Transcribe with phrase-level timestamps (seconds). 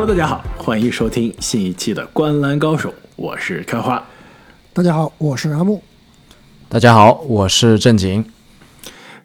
[0.00, 4.06] Hello，大家好，欢迎收听新一期的《观篮高手》，我是开花。
[4.72, 5.82] 大家好，我是阿木。
[6.68, 8.24] 大家好，我是正经。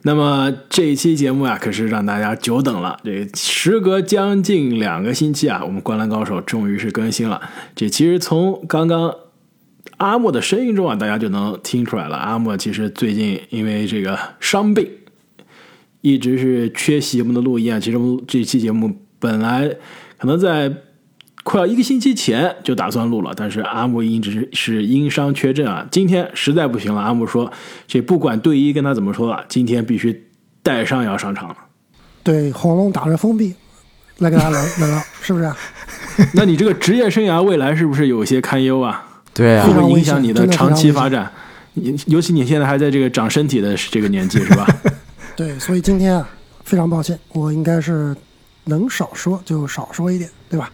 [0.01, 2.99] 那么这一期节目啊，可是让大家久等了。
[3.03, 7.39] 这时隔将近两个星期啊，我们《观篮高手》终于是更新了。
[7.75, 9.13] 这其实从刚刚
[9.97, 12.17] 阿木的声音中啊，大家就能听出来了。
[12.17, 14.89] 阿木其实最近因为这个伤病，
[16.01, 17.79] 一直是缺席我们的录音啊。
[17.79, 19.75] 其实我们这期节目本来
[20.23, 20.71] 可能在
[21.43, 25.85] 快要一个星期前就打算录了，但是阿木一直是因伤缺阵啊。
[25.91, 27.51] 今天实在不行了，阿木说
[27.85, 30.27] ：“这不管队医跟他怎么说啊，今天必须
[30.61, 31.57] 带伤要上场了。
[32.23, 33.53] 对，红龙打着封闭
[34.19, 35.51] 来给大家聊聊聊，是不是？
[36.33, 39.05] 那你这个职业生涯未来是不是有些堪忧啊？
[39.33, 41.29] 对啊会，不会影响你非常危险长期发展？
[41.73, 44.65] 你尤其你现在还在这个长身体的这个年纪，是吧？
[45.35, 46.29] 对，所以今天啊，
[46.63, 48.15] 非常抱歉，我应该是
[48.65, 50.71] 能少说就少说一点，对吧？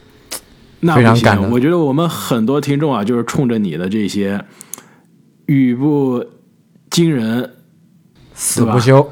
[0.81, 4.43] 那不行非常感恩我觉得我们很多听众啊，就是冲着你的这些
[5.47, 6.25] 语不
[6.89, 7.55] 惊人，
[8.33, 9.11] 死不休。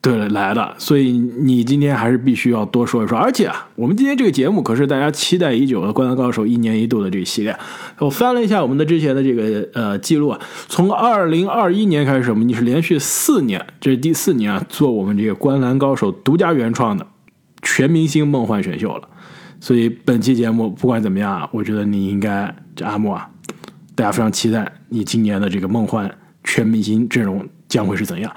[0.00, 3.16] 对了来的，所以你今天还是必须要多说一说。
[3.16, 7.56] 而且啊，我们今天这个节目可是大家期待已久的《灌篮高手》一年一度的这个系列。
[7.98, 17.06] 我翻了一下我们的之前的这个呃记录啊，从二零二一年开始，我们你是连续四年，这是第四年啊，做我们这个《灌篮高手》独家原创的
[17.62, 19.08] 全明星梦幻选秀了。
[19.60, 23.28] 所以本期节目不管怎么样啊，我觉得你应该这阿木啊，
[23.94, 28.30] 大家非常期待你今年的这个梦幻全明星阵容将会是怎样。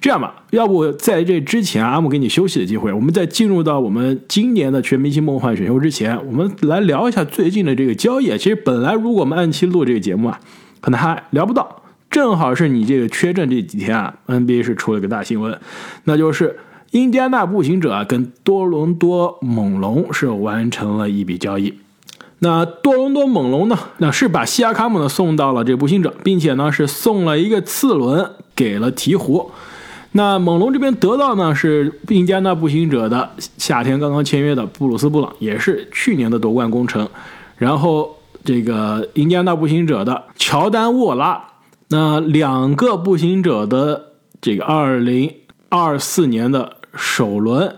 [0.00, 8.36] 这样吧，要不在这之前，阿木给你休息的机会，我们在进入到我们今年的全明星梦幻选秀之前，我们来聊一下最近的这个交易。
[8.36, 10.38] 其实本来如果我们按期录这个节目啊，
[10.82, 15.58] 可能还聊不到，正好是你这个缺阵这几天啊，NBA 是出了个大新闻，
[16.02, 16.58] 那就是
[16.94, 21.74] 印第安纳步行者啊跟多伦多猛龙是完成了一笔交易。
[22.38, 29.44] 那多伦多猛龙呢，那是把西亚卡姆呢送到了这步行者，并且呢是送了一个次轮给了鹈鹕。
[30.12, 37.08] 那猛龙这边得到呢是印第安纳步行者的夏天刚刚签约的布鲁斯布朗，也是去年的夺冠功臣。
[37.56, 41.42] 然后这个印第安纳步行者的乔丹沃拉，
[41.88, 45.34] 那两个步行者的这个二零
[45.68, 47.76] 二四年的首轮，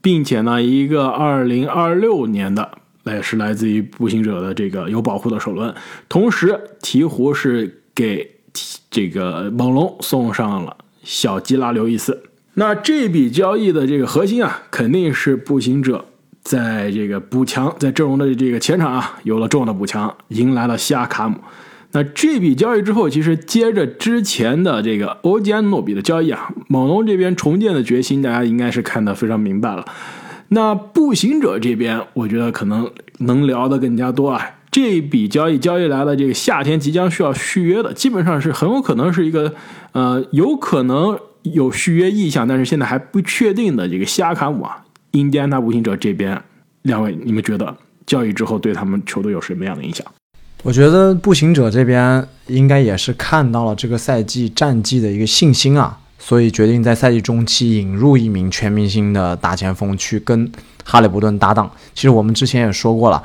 [0.00, 2.70] 并且呢一个二零二六年的。
[3.04, 5.74] 也是来自于步行者的这个有保护的首轮，
[6.10, 8.30] 同时鹈鹕是给
[8.90, 12.24] 这个猛龙送上了小基拉刘易斯。
[12.52, 16.04] 那这笔交易的这个核心啊，肯定是步行者
[16.42, 21.38] 在这个补强，在阵容的这个前场啊有了重要的补强，迎来了西亚卡姆。
[21.98, 29.84] 那这笔交易之后，其实接着之前的这个欧吉安诺比的交易啊，猛龙这边重建的决心，大家应该是看得非常明白了。
[30.50, 32.88] 那步行者这边，我觉得可能
[33.18, 34.40] 能聊的更加多啊。
[34.70, 39.52] 这一笔交易交易来了，这个夏天即将需要续约的，基本上是很有可能是一个
[39.90, 44.84] 呃，有可能有续约意向，但是现在还不确定的这个西亚卡姆啊。
[45.10, 46.40] 印第安纳步行者这边，
[46.82, 47.76] 两位你们觉得
[48.06, 50.06] 交易之后对他们球队有什么样的影响？
[50.64, 60.50] 我觉得步行者这边应该也是看到了这个赛季战绩的一个信心啊，所以决定在赛季中期引入一名全明星的大前锋去跟
[60.84, 61.70] 哈利伯顿搭档。
[61.94, 63.22] 其实我们之前也说过了，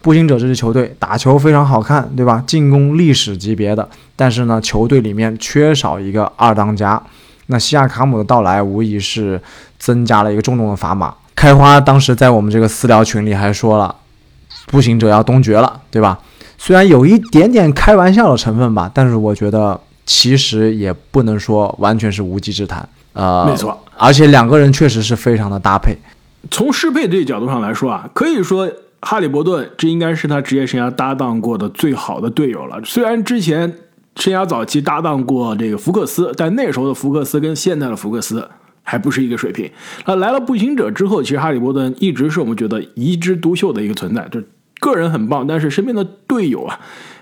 [0.00, 2.42] 步行者这支球队打球非常好看，对吧？
[2.46, 7.02] 进攻历史级别的，但是呢，球队里面缺少一个二当家。
[7.46, 9.40] 那西亚卡姆的到来无疑是
[9.78, 11.12] 增加了一个重重的砝码。
[11.34, 13.94] 开花当时在我们这个私聊群里还说了，
[14.66, 16.18] 步行者要东决了，对吧？
[16.58, 22.86] 虽然有一点点开玩笑的成分吧，但是我觉得其实也不能说完全是无稽之谈。
[23.14, 25.96] 呃，没错，而且两个人确实是非常的搭配。
[26.50, 28.70] 从适配这个角度上来说啊，可以说
[29.00, 32.80] 哈利伯顿这应该是他职业生涯搭档过的最好的队友了。
[32.84, 33.72] 虽然之前
[34.16, 38.48] 生涯早期搭档过这个福克斯，但那时候的福克斯跟现在的福克斯
[38.82, 39.70] 还不是一个水平。
[40.06, 44.40] 那来了步行者之后，其实哈利伯顿一直是我们觉得一枝独秀的一个存在，就
[44.78, 46.80] 个人很棒，但是身边的队友啊。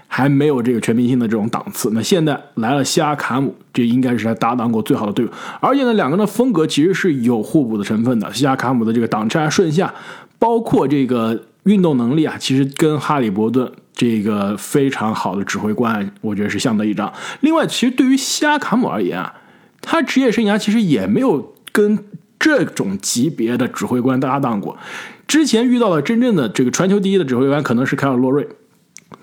[0.09, 1.91] 还没有这个全明星的这种档次。
[1.93, 5.31] 那现在来了西亚卡姆，这应该是他搭档过最好的队友。
[5.61, 8.33] 而且呢，两个人的风格其实是有互补的成分的。
[8.33, 9.93] 西亚卡姆的这个挡拆顺下，
[10.39, 17.13] 包括这个运动能力啊，其实跟哈利伯顿这个非常好的指挥官，我觉得是相得益彰。
[17.41, 19.35] 另外，其实对于西亚卡姆而言啊，
[19.83, 21.99] 他职业生涯其实也没有跟
[22.39, 24.79] 这种级别的指挥官搭档过。
[25.27, 28.49] 之前遇到的真正的这个传球第一的指挥官可能是凯尔洛瑞，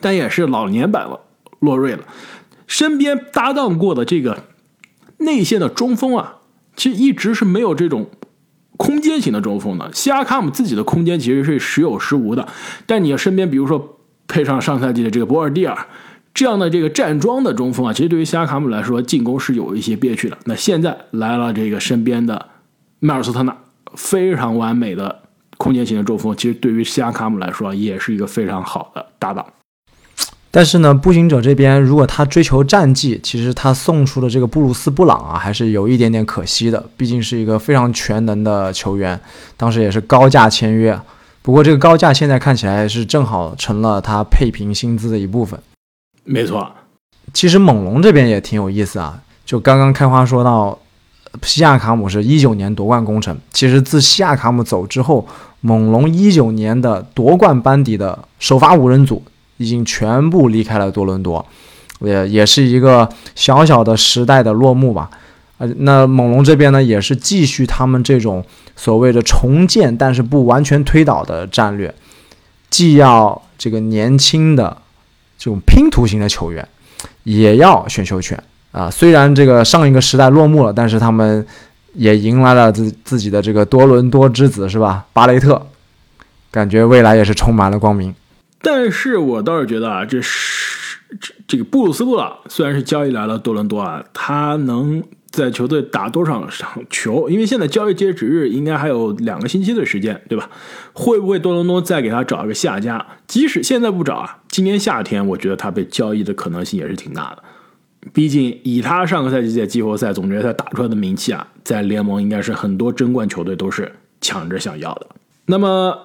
[0.01, 1.19] 但也是老年版了
[1.59, 2.03] 洛瑞了。
[2.67, 4.44] 身边搭档过的这个
[5.17, 6.38] 内线的中锋啊，
[6.75, 8.09] 其实一直是没有这种
[8.77, 9.91] 空间型的中锋的？
[9.94, 12.47] 西亚卡姆自己的空间其实是时有时无的，
[12.85, 15.88] 但你身边比如说配上上赛季的这个博尔蒂尔
[16.33, 20.38] 这样的这个站桩的中锋啊，其实对于西亚卡姆来说进攻是有一些憋屈的。
[20.45, 22.50] 那现在来了这个身边的
[23.00, 23.55] 迈尔斯特纳，
[23.95, 25.22] 非常完美的
[25.63, 29.45] 空间型的中锋，其实对于西亚卡姆来说也是一个非常好的搭档。
[30.51, 36.86] 但是呢，步行者这边如果他追求战绩，其实他送出的这个布鲁斯·布朗啊，还是有一点点可惜的。
[36.98, 39.18] 毕竟是一个非常全能的球员，
[39.56, 41.00] 当时也是高价签约。
[41.42, 45.57] 不过这个高价现在看起来是正好成了他配平薪资的一部分。
[46.25, 46.69] 没错，
[47.33, 49.21] 其实猛龙这边也挺有意思啊。
[49.45, 50.77] 就刚刚开花说到，
[51.41, 53.38] 西亚卡姆是一九年夺冠功臣。
[53.51, 55.27] 其实自西亚卡姆走之后，
[55.62, 59.24] 猛龙一九年的夺冠班底的首发五人组。
[59.57, 61.45] 已经全部离开了多伦多，
[62.01, 65.09] 也也是一个小小的时代的落幕吧。
[65.59, 68.44] 呃，那猛龙这边呢，也是继续他们这种
[68.75, 71.94] 所谓的重建，但是不完全推倒的战略，
[72.71, 74.75] 既要这个年轻的
[75.38, 76.68] 这种拼图型的球员，
[77.24, 78.91] 也要选秀权啊。
[78.91, 81.47] 虽然这个上一个时代落幕了，但是他们
[81.93, 85.05] 也迎来了自自己的这个多伦多之子，是吧？
[85.13, 85.65] 巴雷特，
[86.51, 88.13] 感觉未来也是充满了光明。
[88.61, 97.29] 但是我倒是觉得啊，这是这这个布鲁斯布朗虽然是交易来了多伦多啊，他能在球队打多少场球？
[97.29, 100.49] 因为现在交易截止日应该还有两个星期的时间，对吧？
[100.93, 103.05] 会不会多伦多再给他找一个下家？
[103.27, 107.43] 即使现在不找啊，今年夏天我觉得他被交易的可能性也是挺大的。
[108.11, 115.07] 毕竟以他上个赛季在季后赛总决赛打出来的名气啊，在联盟应该是很多争冠球队都是抢着想要的。
[115.45, 115.97] 那么。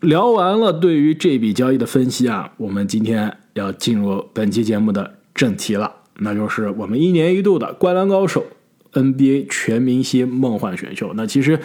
[0.00, 8.44] 聊完了对于这笔交易的分析啊，我们今天要进入本期节目的正题了，那就是我们一年一度的灌篮高手
[8.92, 11.12] NBA 全明星梦幻选秀。
[11.14, 11.58] 那其实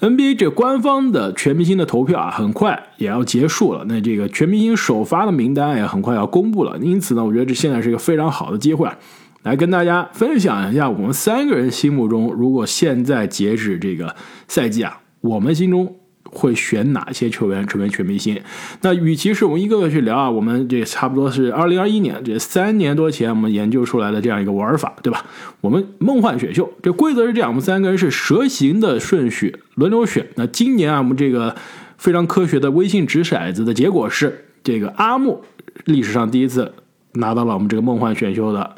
[0.00, 3.84] NBA 这官方的全明星的投票啊，很快也要结束了。
[3.86, 6.76] 那这个全明星首发的名单也很快要公布了。
[6.78, 8.98] 因此呢，我觉得这现在是一个非常好的机会啊，
[9.44, 14.16] 来跟大家分享一下我们三个人心目中，如果现在截止这个
[14.48, 15.96] 赛季啊，我们心中。
[16.36, 18.40] 会选哪些球员成为全明星？
[18.80, 25.24] 那与其是我们一个个去聊啊，我们这差不多是二零二一年这三年多前我们研究出来的这样一个玩法，对吧？
[25.60, 30.26] 我们梦幻选秀这规则是这样，我们三个人是蛇形的顺序轮流选。
[30.34, 31.54] 那今年啊，我们这个
[31.98, 35.44] 非常科学的微信掷骰子的结果是，这个阿木
[35.84, 36.72] 历史上第一次
[37.12, 38.74] 拿到了我们这个梦幻选秀的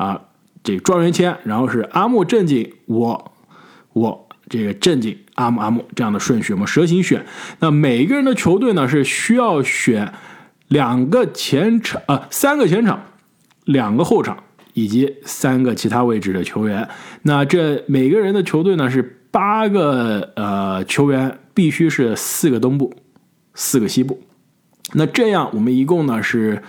[0.00, 0.22] 啊
[0.62, 3.32] 这个状元签，然后是阿木正经我
[3.92, 4.26] 我。
[4.48, 7.24] 这个正经阿木阿木这样的顺序，我们蛇形选。
[7.60, 10.12] 那每个人的球队呢是需要选
[10.66, 13.00] 两个前场啊，三个前场，
[13.64, 14.42] 两个后场
[14.74, 16.88] 以及三个其他位置的球员。
[17.22, 22.92] 那这每个人的球队呢是八个呃球员，必须是四个东部，
[23.54, 24.20] 四个西部。
[24.94, 26.60] 那这样我们一共呢是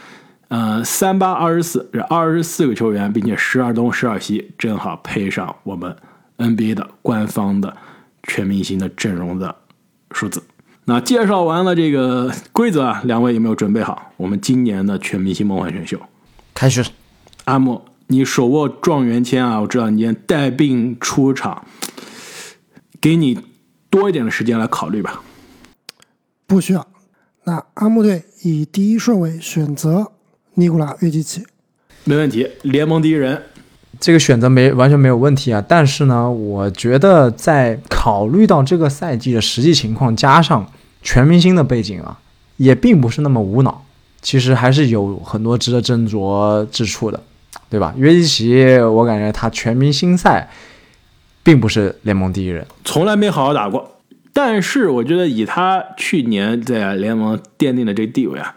[0.52, 5.96] 呃三八二十四，这二十四个球员，并且十二东十二西，正好配上我们。
[6.38, 7.78] NBA 的官方的
[8.24, 9.56] 全明星的阵容的
[10.10, 10.42] 数字。
[10.86, 14.12] 那介绍完了这个规则啊，两位有没有准备好？
[14.18, 16.00] 我们今年的全明星梦幻选秀
[16.56, 16.84] 开始。
[17.46, 19.62] 阿莫，你手握状元签啊！
[19.62, 21.64] 我知道你今天带病出场，
[23.00, 23.40] 给你
[23.92, 25.22] 多一点的时间来考虑吧。
[26.48, 26.88] 不需要。
[27.44, 30.12] 那阿木队以第一顺位选择
[30.56, 31.44] 尼古拉约基奇，
[32.04, 33.42] 没问题，联盟第一人。
[34.00, 40.66] 这个选择没完全没有问题啊，但是呢，我觉得在考虑到这个赛季的实际情况，加上
[41.02, 42.20] 全明星的背景啊，
[42.58, 43.86] 也并不是那么无脑，
[44.22, 47.22] 其实还是有很多值得斟酌之处的，
[47.70, 47.94] 对吧？
[47.96, 50.50] 约基奇，我感觉他全明星赛
[51.44, 54.00] 并不是联盟第一人，从来没好好打过，
[54.34, 58.56] 但是我觉得以他去年在联盟奠定的这个地位啊，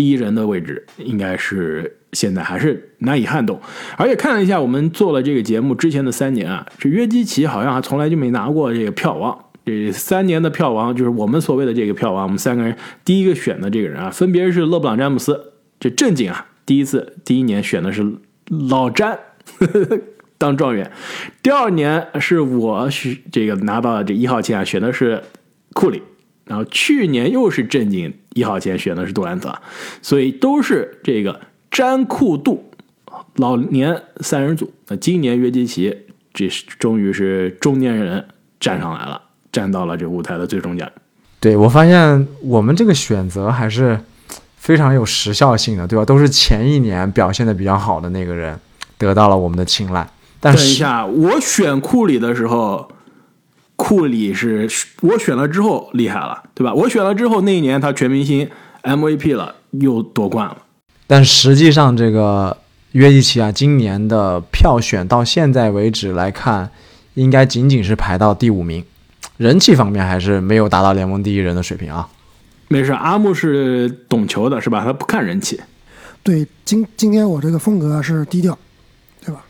[0.00, 1.98] 第一人的位置应该是。
[2.12, 3.60] 现在还是难以撼动，
[3.96, 9.44] 而且看了一下我们做了这个节目之前的三年啊，这约基奇好像还从来就没拿过这个票王。
[9.64, 18.04] 这三年的票王就是我们所谓的这个票王，我们三个人第一个选的这个人啊，分别是勒布朗詹姆斯，这正经啊，第一次第一年选的是
[18.68, 19.16] 老詹
[20.36, 20.90] 当状元，
[21.44, 25.22] 第二年是我是这个拿到了这一号签啊，选的是
[25.74, 26.02] 库里，
[26.44, 29.54] 然后去年又是正经一号签选的是杜兰特，
[30.02, 31.40] 所以都是这个。
[31.70, 32.68] 詹库杜
[33.36, 35.96] 老年三人组，那今年约基奇
[36.34, 38.26] 这是终于是中年人
[38.58, 39.22] 站上来了，
[39.52, 40.90] 站到了这舞台的最中间。
[41.38, 44.00] 对我发现我们这个选择还是
[44.56, 46.04] 非常有时效性的，对吧？
[46.04, 48.58] 都是前一年表现的比较好的那个人
[48.98, 50.04] 得到了我们的青睐。
[50.40, 52.90] 但等一下，我选库里的时候，
[53.80, 54.68] 库里是
[55.00, 56.74] 我选了之后厉害了，对吧？
[56.74, 58.46] 我选了之后那一年他全明星
[58.82, 60.58] MVP 了，又夺冠了。
[61.06, 62.58] 但实际上，这个
[62.92, 66.70] 约基奇啊，今年的票选到现在为止来看，
[67.14, 68.84] 应该仅仅是排到第五名，
[69.38, 72.06] 人气方面还是没有达到联盟第一人的水平啊。
[72.68, 74.84] 没事，阿木是懂球的，是吧？
[74.84, 75.58] 他不看人气。
[76.22, 78.56] 对，今今天我这个风格是低调，
[79.24, 79.42] 对吧？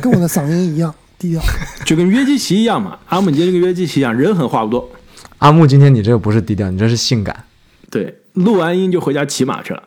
[0.00, 1.40] 跟我的嗓音一样低调，
[1.86, 2.98] 就跟约基奇一样嘛。
[3.06, 4.90] 阿木，你今天跟约基奇一样，人狠话不多。
[5.38, 7.44] 阿木，今天你这个不是低调，你这是性感。
[7.88, 9.82] 对，录完音就回家骑马去了。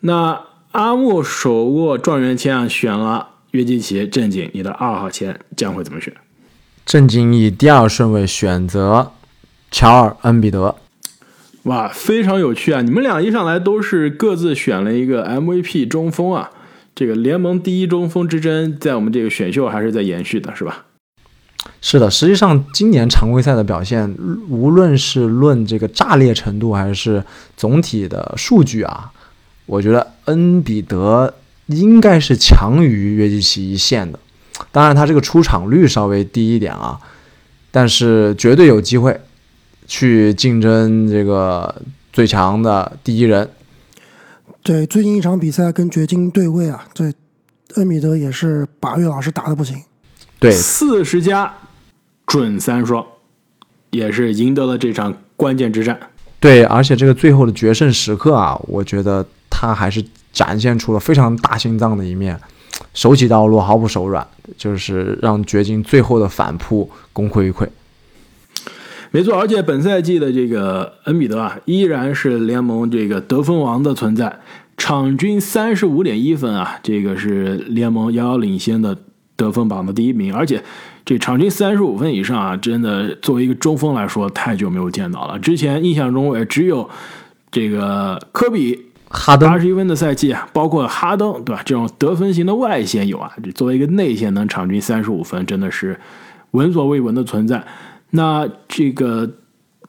[0.00, 6.12] 那阿木手握状元签啊，选了约基奇，正经，你的二号签将会怎么选？
[6.84, 9.12] 正经以第二顺位选择
[9.70, 10.76] 乔尔·恩比德。
[11.62, 12.80] 哇，非常有趣啊！
[12.82, 16.50] 你们俩一上来都是各自选了一个 MVP 中锋啊，
[16.96, 20.86] 这个联盟第一中锋之争在我们这个选秀还是在延续的，是吧？
[21.82, 24.16] 是的，实际上今年常规赛的表现，
[24.48, 27.22] 无论是论这个炸裂程度，还是
[27.54, 29.12] 总体的数据啊。
[29.66, 31.34] 我觉得恩比德
[31.66, 34.18] 应该是强于约基奇一线的，
[34.72, 36.98] 当然他这个出场率稍微低一点啊，
[37.70, 39.20] 但是绝对有机会
[39.86, 43.46] 去竞争这个最强的第一人。
[44.66, 47.14] 对，最近一场比赛跟掘金对位啊，对
[47.76, 49.80] 恩比德也是把岳老师打的不行。
[50.40, 51.54] 对，四十加
[52.26, 53.06] 准三双，
[53.90, 55.98] 也是赢得了这场关键之战。
[56.40, 59.24] 对，而且这个最后的决胜时刻啊，我觉得。
[59.58, 60.04] 他还是
[60.34, 62.38] 展现出了非常大心脏的一面，
[62.92, 64.26] 手起刀落，毫不手软，
[64.58, 67.66] 就是让掘金最后的反扑功亏一篑。
[69.10, 74.40] 没错，而且本赛季的这个恩比德啊，依然是联盟这个得分王的存在，
[74.76, 78.96] 场均三十五点一分啊，这个是联盟遥遥领先的
[79.36, 80.34] 得分榜的第一名。
[80.34, 80.62] 而且
[81.04, 85.38] 这场均三十五分以上啊，真的作为一个中锋来说，太久没有见到了。
[85.38, 86.88] 之前印象中也只有
[87.50, 88.82] 这个科比。
[89.08, 91.62] 哈登二十一分的赛季啊，包括哈登，对吧？
[91.64, 95.96] 这种得分型的外线有啊，作为一个内线能场均三十五分，真的是
[96.50, 97.64] 闻所未闻的存在。
[98.16, 99.30] 那这个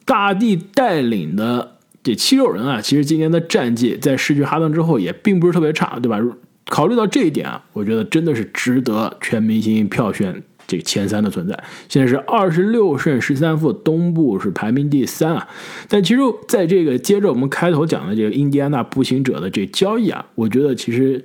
[0.04, 6.20] 大帝带领的这七六人啊，其实今年的战绩在失去哈登之后也并不是特别差，对吧？
[6.66, 10.42] 考虑到这一点啊，我觉得真的是值得全明星票选。
[10.66, 15.48] 这前三的存在，现在是二十六胜十三负，东部是排名第三啊。
[15.88, 21.24] 但其实，在这个接着我们开头讲的这个印第安纳步行者的这交易啊，我觉得其实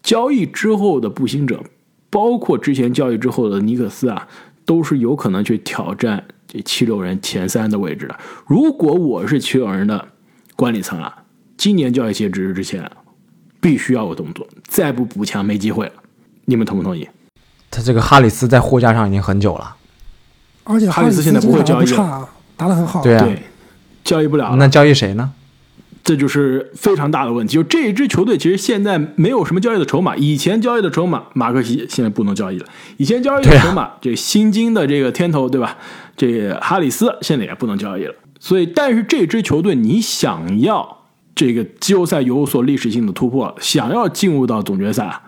[0.00, 1.60] 交易之后的步行者，
[2.08, 4.28] 包括之前交易之后的尼克斯啊，
[4.64, 6.22] 都是有可能去挑战
[6.54, 8.16] 这七六人前三的位置的。
[8.46, 10.06] 如果我是七六人的
[10.54, 11.12] 管理层啊，
[11.56, 12.88] 今年交易截止日之前
[13.60, 15.92] 必须要有动作，再不补强没机会了。
[16.44, 17.08] 你们同不同意？
[17.72, 19.74] 他这个哈里斯在货架上已经很久了，
[20.62, 21.86] 而且哈里斯现在不会交易，
[22.56, 23.02] 打得很好。
[23.02, 23.28] 对啊，
[24.04, 24.54] 交易不了。
[24.54, 25.32] 那交易谁呢？
[26.04, 27.54] 这就是非常大的问题。
[27.54, 30.14] 就这一支球队，其实现在没有什么交易的筹码。
[30.14, 32.66] 以前交易的筹码，马克西现在不能交易了。
[32.98, 35.78] 以前交易的筹码，这新金的这个天头，对吧？
[36.16, 38.14] 这哈里斯现在也不能交易了。
[38.38, 45.20] 所以，但是这支球队，你想要这个季后赛有所历史性的突破，想要进入到总决赛，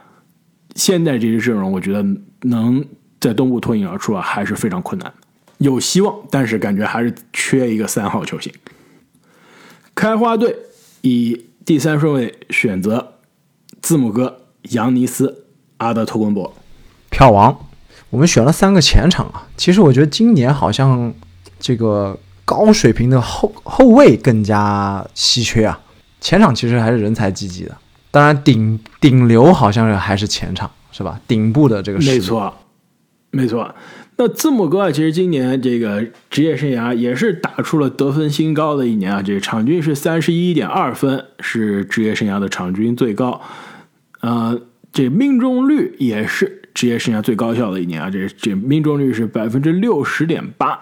[0.75, 2.05] 现在这支阵容，我觉得。
[2.43, 2.85] 能
[3.19, 5.13] 在东部脱颖而出啊，还是非常困难。
[5.59, 8.53] 有希望，但是感觉还是缺一个三号球星。
[9.95, 10.55] 开花队
[11.01, 13.15] 以第三顺位选择
[13.81, 15.29] 字母哥扬尼斯·
[15.79, 16.55] 阿德托昆博，
[17.11, 17.59] 票王。
[18.11, 21.13] 我们选了三个前场啊，其实我觉得今年好像
[21.59, 25.81] 这个高水平的后后卫更加稀缺啊，
[26.21, 27.77] 前场其实还是人才济济的。
[28.11, 30.71] 当然，顶顶流好像是还是前场。
[30.93, 31.21] 是吧？
[31.29, 32.55] 顶部的这个没错，
[33.31, 33.75] 没错。
[34.17, 39.21] 那字母哥啊，其实今年这个职业生涯也是打出了得分新高的一年啊。
[39.21, 43.43] 这个场均是三十一点二分，是职业生涯的场均最高。
[44.23, 44.59] 呃，
[44.91, 48.09] 这命中率也是职业生涯最高效的一年啊。
[48.09, 50.79] 这这命中率是百分之六十点八。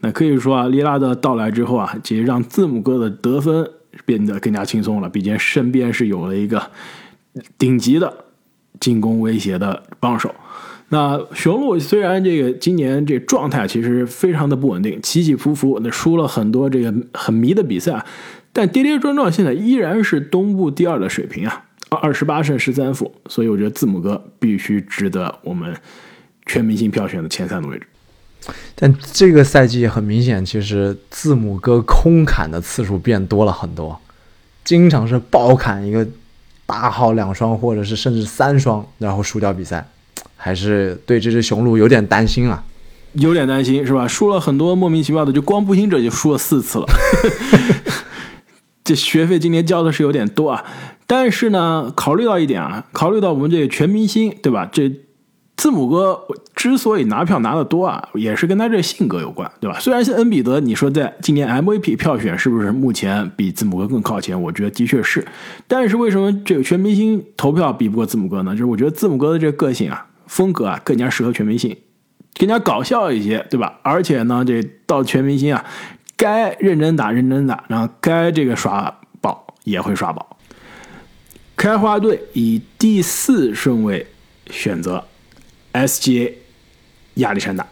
[0.00, 3.68] 那可以说啊，利拉德到来之后啊，其实让字母哥的得分
[4.04, 5.08] 变得更加轻松了。
[5.08, 6.70] 毕竟身边是有了一个
[7.58, 8.26] 顶级的。
[8.78, 10.34] 进攻威胁的帮手，
[10.88, 18.02] 那雄鹿虽然这个今年这状态其实非常的不稳定，起起伏伏，那输了很多这个很迷的比赛，
[18.54, 25.74] 但跌跌撞撞，现在依然是东部第二的水平啊，二十八胜十三负，所以我觉得字母哥必须值得我们
[26.46, 27.86] 全明星票选的前三的位置。
[28.74, 34.00] 但这个赛季很明显，其实字母哥空砍的次数变多了很多，
[34.64, 36.06] 经常是爆砍一个。
[36.66, 39.84] 大号两双，或者是甚至三双，然后输掉比赛，
[40.36, 42.62] 还是对这只雄鹿有点担心啊。
[43.14, 44.06] 有点担心，是吧？
[44.06, 46.86] 输了很多莫名其妙的，就光步行者就输了四次了。
[48.90, 50.64] 这学费今年交的是有点多啊。
[51.06, 54.68] 但是呢，考虑到一点啊，考虑到我们这个全明星，对吧？
[54.72, 54.90] 这
[55.56, 56.18] 字母哥
[56.54, 59.78] 之所以拿票拿的多啊，也是跟他这性格有关，对吧？
[59.78, 64.40] 虽然是恩比德，你说在今年 MVP 票选是不是目前比字母哥更靠前？
[64.42, 65.24] 我觉得的确是。
[65.68, 68.52] 但是为什么这个全明星投票比不过字母哥呢？
[68.52, 71.76] 就是我觉得字母哥的这个个性啊、风格啊，更加适合全明星，
[72.38, 73.80] 更加搞笑一些，对吧？
[73.82, 75.64] 而且呢，这到全明星啊，
[76.20, 80.36] 该认真打认真打，然后该这个耍宝也会耍宝。
[81.56, 84.06] 开花队以第四顺位
[84.50, 85.04] 选择。
[85.72, 86.32] SGA
[87.14, 87.64] 亚历山大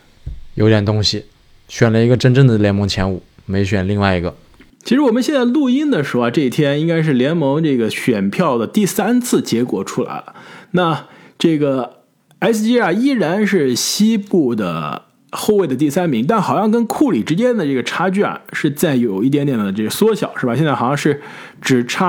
[0.54, 1.24] 有点东西，
[1.66, 4.36] 选了一个真正的联盟前五，没选另外一个。
[4.84, 10.36] 其实我们现在录音的时候啊，这一天应该是联盟这个选票的第三次结果出来了。
[10.70, 12.02] 那这个
[12.38, 20.56] SGA 啊，依然是西部的后卫的第三名，但好像跟库里之间的这个差距啊，是在有一点点的这个缩小，是吧？
[20.56, 21.20] 现在好像是
[21.60, 22.08] 只差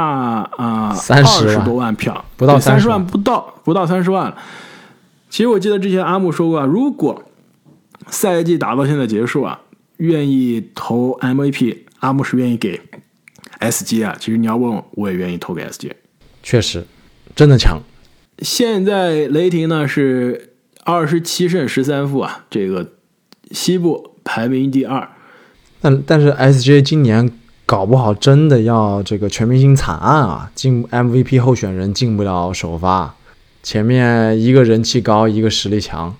[0.57, 4.37] 啊三十多万票，不到三十万不到，不到三十万了。
[5.29, 7.23] 其实我记得之前阿木说过啊，如果
[8.07, 9.59] 赛季打到现在结束啊，
[9.97, 12.81] 愿意投 MVP，阿木是愿意给
[13.59, 14.15] SG 啊。
[14.19, 15.91] 其实你要问我，我也愿意投给 SG。
[16.41, 16.85] 确实，
[17.35, 17.79] 真的强。
[18.39, 20.53] 现在雷霆呢是
[20.85, 22.93] 二十七胜十三负啊，这个
[23.51, 25.07] 西部排名第二。
[25.81, 27.31] 但但是 SJ 今年
[27.65, 33.15] 搞不好真的要这个全明星惨案啊，进 MVP 候选人进不了首发。
[33.61, 36.15] 前面一个人气高，一个实力强，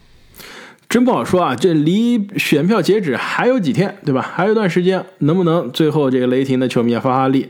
[0.90, 1.56] 真不好说啊！
[1.56, 4.22] 这离选票截止还有几天，对吧？
[4.22, 7.50] 还有一段时间，能不能最后这个雷霆的球迷发发力，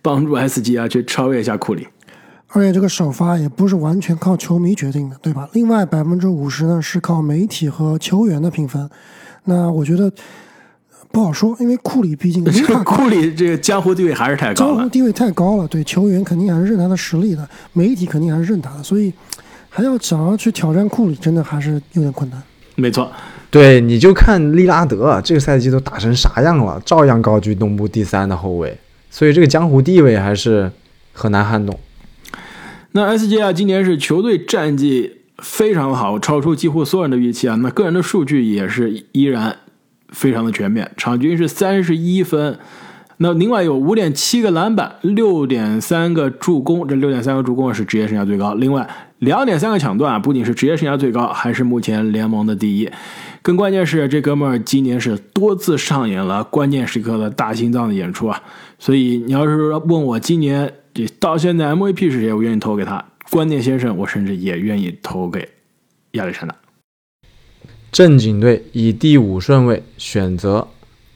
[0.00, 1.88] 帮助 SG 啊去超越一下库里？
[2.56, 5.46] 而且这个首发也不是完全靠球迷决定的，对吧？
[5.52, 8.88] 另外百分之五十呢是靠媒体和球员的评分。
[9.44, 10.10] 那我觉得。
[11.12, 12.44] 不好说，因为库里毕竟
[12.84, 15.66] 库里这个江湖地位还是太高了，江湖地位太高了。
[15.66, 19.10] 对球员肯定还是认他的实力的，媒体肯定还是认他的，所以
[19.70, 22.42] 还要想要去挑战库里，真的还是有点困难。
[22.74, 23.10] 没错，
[23.50, 28.76] 对，你就看利拉德这个赛季都打成啥样了，照样高居东部第三的后卫，
[29.08, 30.70] 所以这个江湖地位还是
[31.14, 31.78] 很难撼动。
[32.96, 37.54] 那 SJ 啊，今年是球队战绩非常好，超出几乎所有人的预期啊。
[37.56, 39.58] 那个人的数据也是依然。
[40.10, 42.56] 非常的全面，场均是三十一分，
[43.16, 48.54] 那另外有五点七个篮板，六点三个助攻，这六点三个助攻是职业生涯最高。
[48.54, 52.88] 另外两点三个抢断，不仅是职业生涯最高，还是目前联盟的第一。
[53.42, 58.40] 更关键是这哥们儿今年是多次上演了关键时刻的大心脏的演出啊！
[58.78, 60.72] 所以你要是问我今年
[61.18, 63.04] 到现在 MVP 是谁，我愿意投给他。
[63.28, 65.48] 关键先生，我甚至也愿意投给
[66.12, 66.54] 亚历山大。
[67.90, 70.68] 正经队以第五顺位选择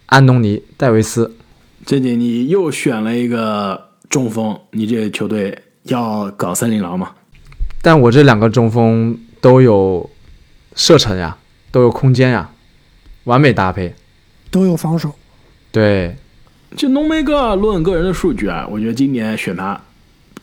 [0.07, 1.37] 安东尼·戴维斯。
[1.87, 7.13] 正经，你又选了一个中锋，你这个球队要搞森林狼吗？
[7.81, 10.11] 但我这两个中锋都有
[10.75, 11.39] 射程呀，
[11.71, 12.51] 都有空间呀，
[13.25, 13.95] 完美搭配，
[14.51, 15.15] 都有防守。
[15.73, 16.17] 对，
[16.77, 19.81] 就浓眉哥论个人的数据啊，我觉得今年选他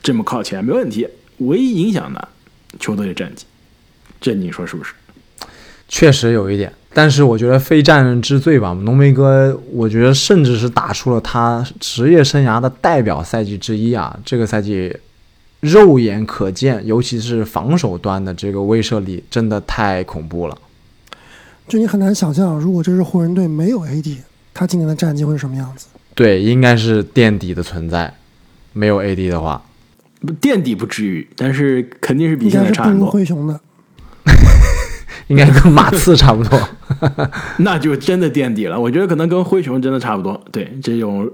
[0.04, 1.08] 这么靠前没问题。
[1.38, 2.28] 唯一影响的
[2.80, 3.46] 球队的战绩，
[4.20, 4.94] 这你说是不是？
[5.88, 8.74] 确实有一点，但是我觉得非战人之罪吧。
[8.82, 14.20] 浓眉哥，我觉得甚至是打出了他职业生涯的代表赛季之一啊！
[14.26, 14.94] 这个赛季
[15.62, 20.58] 肉眼可见，尤其是防守端的这个威慑力，真的太恐怖了。
[21.68, 24.18] 就你很难想象，如果这支湖人队没有 AD，
[24.54, 25.88] 他今年的战绩会是什么样子？
[26.18, 28.16] 对，应该是垫底的存在。
[28.74, 29.64] 没有 AD 的话，
[30.42, 33.10] 垫底不至于，但是肯定是比现在差很多。
[33.10, 33.60] 灰熊的。
[35.28, 36.70] 应该跟马刺差不多，
[37.60, 38.80] 那就真的垫底了。
[38.80, 40.42] 我觉得可能跟灰熊真的差不多。
[40.52, 41.30] 对，这种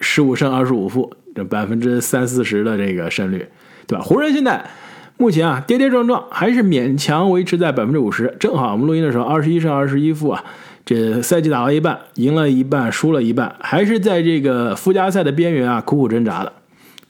[0.00, 3.48] 十五胜二十五负，这百分之三四十的这个胜率，
[3.86, 4.04] 对吧？
[4.04, 4.64] 湖人现在
[5.16, 8.36] 目前啊跌跌撞撞，还是勉强维持在百分之五十。
[8.38, 10.44] 正好我们录音的时候，二十一胜二十一负啊，
[10.86, 16.52] 这赛季打了一半，赢了一半，输了一半，还是在这个附加赛的边缘啊苦苦挣扎的，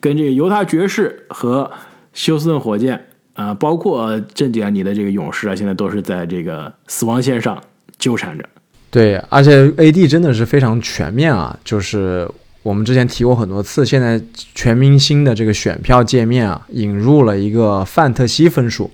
[0.01, 1.71] 跟这个犹他爵士和
[2.13, 3.07] 休斯顿火箭。
[3.37, 7.63] 啊，包括正点你的这个勇士啊，现在都是在这个死亡线上
[7.99, 8.43] 纠缠着。
[8.91, 12.27] 对，而且 AD 真的是非常全面啊，就是
[12.63, 14.19] 我们之前提过很多次，现在
[14.55, 18.91] 全明星的这个选票界面啊，引入了一个范特西分数，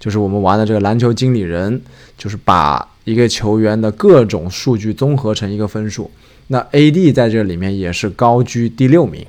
[0.00, 1.80] 就是我们玩的这个篮球经理人，
[2.18, 6.10] 就是把一个球员的各种数据综合成一个分数。
[6.48, 9.24] 那 AD 在这里面也是高居第六名，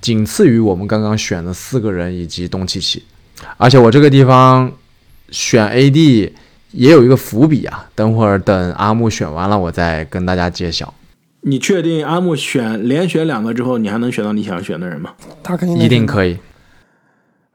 [0.00, 3.02] 仅次于我们刚刚选的四个人以及东契奇。
[3.56, 4.70] 而且我这个地方
[5.30, 6.30] 选 AD
[6.72, 10.94] 也有一个伏笔啊，等会儿等阿木选完了，我再跟大家揭晓。
[11.40, 15.14] 你确定阿木选连选两个之后，你还能选到你想选的人吗？
[15.42, 16.04] 他肯定一定。
[16.06, 16.36] 可以。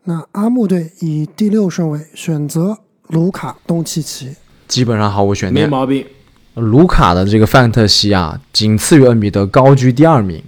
[0.05, 4.35] 那阿木队以第六顺位选择卢卡东契奇，
[4.67, 5.65] 基本上毫无悬念。
[5.65, 6.05] 没毛病。
[6.55, 10.41] 卢卡的这个范特西啊，仅次于恩比德，高居第二名。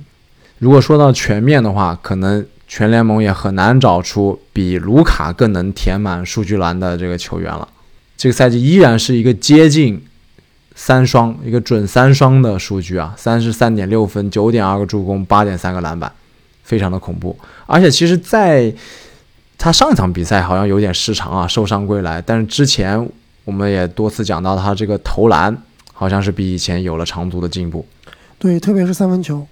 [0.60, 7.68] 如果说到全面的话，可能全联盟也很难找出比卢卡更能填满数据栏的这个球员了。
[8.16, 10.02] 这个赛季依然是一个接近
[10.76, 16.12] 三双，一个准三双的数据啊，三十三点六分，九点二个助攻，八点三个篮板，
[16.64, 17.38] 非常的恐怖。
[17.66, 18.74] 而且其实，在
[19.58, 23.08] 他上一场比赛好像有点失常啊，受伤归来，但是之前
[23.48, 25.58] 我们也多次讲到他这个投篮。
[26.00, 27.84] 好像是比以前有了长足的进步，
[28.38, 29.48] 对，特别是三分球，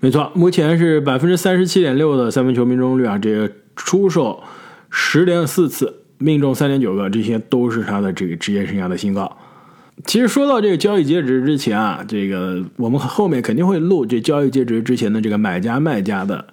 [0.00, 4.42] 没错，目前是百分之三十七点六的三分球命中率啊，这个出手
[4.90, 9.38] 十点四次，命中三点九个，这些都是他的这个职业生涯的新高。
[10.04, 16.44] 其实说到这个交易截止之前啊，这个我们后面肯定会录这交易截止之前的这个买家卖家的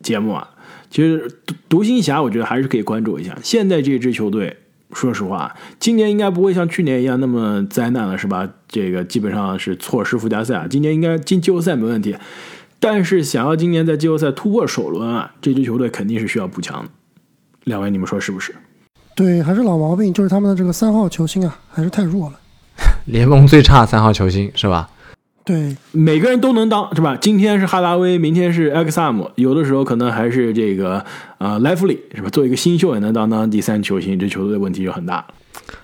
[0.00, 0.48] 节目啊。
[0.92, 3.36] 其实独独行侠，我觉得还是可以关注一下。
[3.42, 4.58] 现在这支球队。
[4.94, 8.48] 说实话，今年应该不会像去年一样那么灾难了，是吧？
[8.68, 10.66] 这个基本上是错失附加赛啊。
[10.70, 12.16] 今年应该进季后赛没问题，
[12.78, 16.90] 但是想要今年在季后赛突破首轮啊，这支球队肯定是需要补强的。
[17.64, 18.54] 两位，你们说是不是？
[19.16, 22.38] 对，还是老毛病，就是他们的这个三号球星啊，还是太弱了。
[23.06, 24.88] 联盟最差三号球星是吧？
[25.44, 27.16] 对，每个人都能当是吧？
[27.20, 31.04] 今天是哈达威，明天是埃克萨姆，有的时候可能还是这个
[31.36, 32.30] 呃莱弗里是吧？
[32.30, 35.26] 做一个新秀也能当当第三球星，这球队的问题就很大了。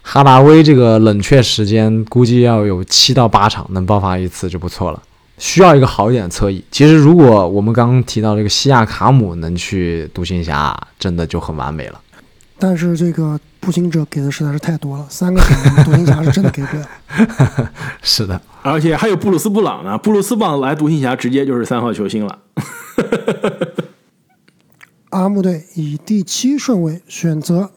[0.00, 5.02] 哈达威这个冷却时间估计要有七到八场，能爆发一次就不错了。
[5.36, 6.62] 需要一个好一点的侧翼。
[6.70, 12.00] 其实如果我们刚刚提到这个西亚卡姆能去独行侠，真的就很完美了。
[12.58, 16.88] 但是这个步行者给的实在是太多了，三个点独行侠是真的给不了。
[18.02, 22.38] 是的，而且还有布鲁斯布朗呢，布鲁斯布朗来独行侠直接就是三号球星了。
[25.10, 27.70] 阿木队以第七顺位选择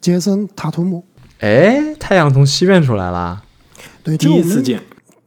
[0.00, 1.04] 杰森塔图姆。
[1.40, 3.42] 哎，太阳从西边出来了，
[4.02, 4.82] 对，第一次见，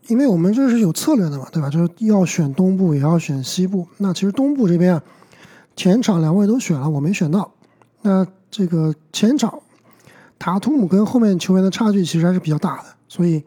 [0.08, 1.70] 因为我们这是有策略的嘛，对吧？
[1.70, 3.88] 就是要选东部，也要选西部。
[3.98, 5.04] 那其实东部这边啊，
[5.76, 7.54] 前场两位都选了，我没选到。
[8.02, 9.60] 那这个前场
[10.42, 13.44] 塔图姆跟后面球员的差距其实还是比较大的，所以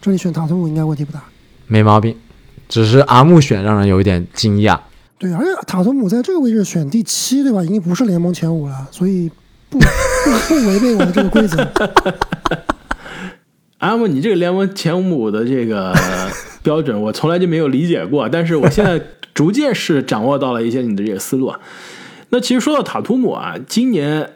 [0.00, 1.20] 这里选塔图姆应该问题不大。
[1.66, 2.16] 没毛病，
[2.68, 4.78] 只是阿木选让人有一点惊讶。
[5.18, 7.64] 对，而且塔图姆在这个位置选第七，对吧？
[7.64, 9.28] 已经不是联盟前五了，所以
[9.68, 9.84] 不不
[10.46, 11.68] 不违背我的这个规则。
[13.78, 15.92] 阿木，你这个联盟前五的这个
[16.62, 19.02] 标准，我从来就没有理解过，但是我现在
[19.34, 21.58] 逐渐是掌握到了一些你的这个思路啊。
[22.28, 24.34] 那其实说到塔图姆啊，今年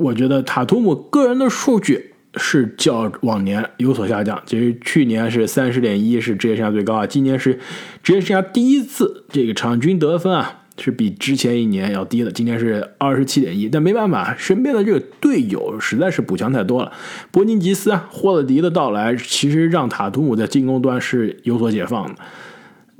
[0.00, 4.40] 我觉得塔图姆个人的数据是较往年有所下降。
[4.46, 7.06] 其实去年是三十点一，是职业生涯最高啊。
[7.06, 7.58] 今年是
[8.02, 12.30] 职业生涯第一次这个场均得分啊，是比之前一年要低的。
[12.30, 16.92] 今年是二十七点一，但没办法，身边的这个队友实在是补强太多了。
[17.30, 22.14] 伯尼吉斯啊、霍勒迪的到来，其实让塔图姆在进攻端是有所解放的。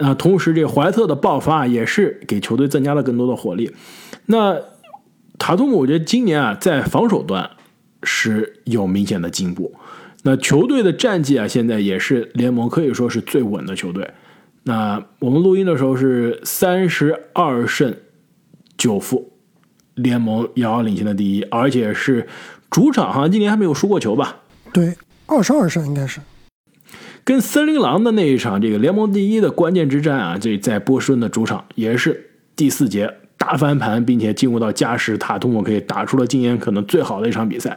[0.04, 3.70] 啊，同时这怀特的爆发也是给球队增加了更多的火力。
[4.26, 4.56] 那
[5.40, 7.50] 塔图姆，我觉得今年啊，在防守端
[8.02, 9.74] 是有明显的进步。
[10.22, 14.08] 那球队的战绩啊，现在也是联盟可以说是最稳的球队。
[14.64, 17.96] 那我们录音的时候是三十二胜
[18.76, 19.32] 九负，
[19.94, 22.28] 联盟遥遥领先的第一，而且是
[22.68, 24.42] 主场，好像今年还没有输过球吧？
[24.74, 26.20] 对，二十二胜应该是。
[27.24, 33.10] 跟森林狼的那一场这个联盟第一的关键之战啊，这在波士顿的主场也是第四节
[33.50, 37.76] 大翻盘，并且进入到加时，塔图姆可以打出了今年可能最好的一场比赛，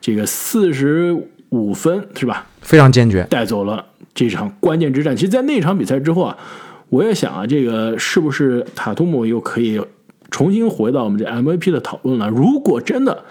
[0.00, 1.16] 这个四十
[1.50, 2.44] 五分是吧？
[2.60, 5.14] 非常坚决，带走了这场关键之战。
[5.14, 6.36] 其实，在那场比赛之后啊，
[6.88, 9.80] 我也想啊，这个是不是塔图姆又可以
[10.32, 12.28] 重新回到我们这 MVP 的讨论了？
[12.28, 13.22] 如果真的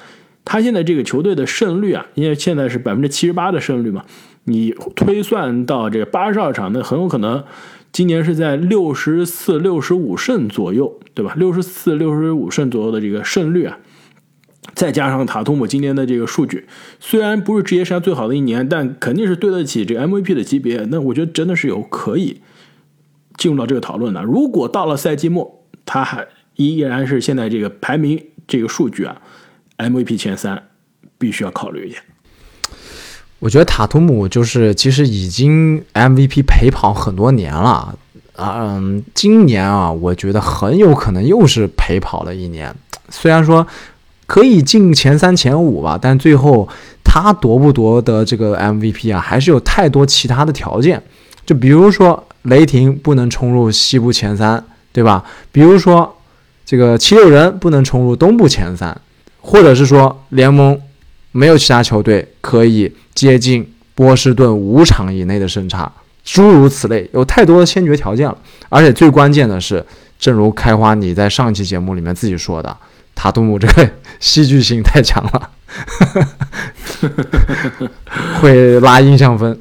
[0.46, 4.06] 他现在这个球队的胜率啊，因为现在是百分之七十八的胜率嘛。
[4.46, 7.44] 你推算到这个八十二场，那很有可能
[7.92, 11.34] 今年是在六十四、六十五胜左右，对吧？
[11.36, 13.80] 六十四、六十五胜左右的这个胜率啊，
[14.74, 16.68] 再加上塔图姆今年的这个数据，
[17.00, 20.86] 虽然不是职业生涯最好的一年，但肯定是对得起这个 MVP 的级别。
[20.90, 22.42] 那我觉得真的是有可以
[23.36, 24.24] 进入到这个讨论的。
[24.24, 29.22] 如果到了赛季末，他还依然是现在这个排名这个数据啊
[29.78, 30.70] ，MVP 前三，
[31.18, 32.00] 必须要考虑一下。
[33.42, 37.96] 我觉得塔图姆就是其实已经 MVP 陪跑很多年了
[38.36, 42.74] 啊，嗯，今年啊，我觉得很有可能又是陪跑了一年。
[43.10, 43.66] 虽然说
[44.28, 46.70] 可以进前三前五吧，但最后
[47.04, 51.02] 他夺不夺得这个 MVP 啊，还是有太多其他的条件。
[51.44, 55.26] 就比如说雷霆不能冲入西部前三，对吧？
[55.52, 56.16] 比如说
[56.64, 58.96] 这个七六人不能冲入东部前三，
[59.42, 60.80] 或者是说联盟
[61.32, 65.92] 没有其他球队可以接近波士顿五场以内的胜差，
[66.24, 68.38] 诸如此类，有太多的先决条件了。
[68.70, 69.86] 而且最关键的是，
[70.20, 72.78] 正如开花你在上期节目里面自己说的，
[73.16, 73.90] 塔图姆这个
[74.20, 75.50] 戏剧性太强了，
[78.40, 79.60] 会拉印象分。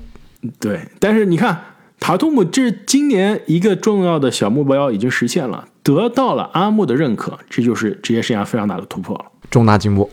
[0.59, 1.65] 对，但是你看。
[2.03, 10.11] 塔图姆这今年一个重要的小目标已经实现了，得到了阿木的认可，这就是职业生涯非常大的突破了，重大进步。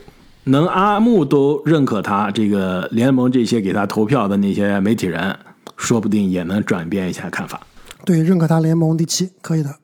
[0.48, 5.36] 能阿木都认可他，这个联盟这些给他投票的那些媒体人，
[5.76, 7.60] 说不定也能转变一下看法。
[8.04, 9.74] 对，认可他联盟第七，可以的。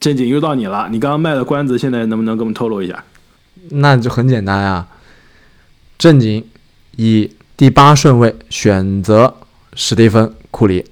[0.00, 3.04] 正经又到你了，你刚刚卖的关子，现在能不能给我们透露一下？
[3.70, 4.88] 那就很简单啊，
[5.98, 6.44] 正经
[6.96, 9.34] 以第八顺位选择
[9.74, 10.84] 史蒂芬库里。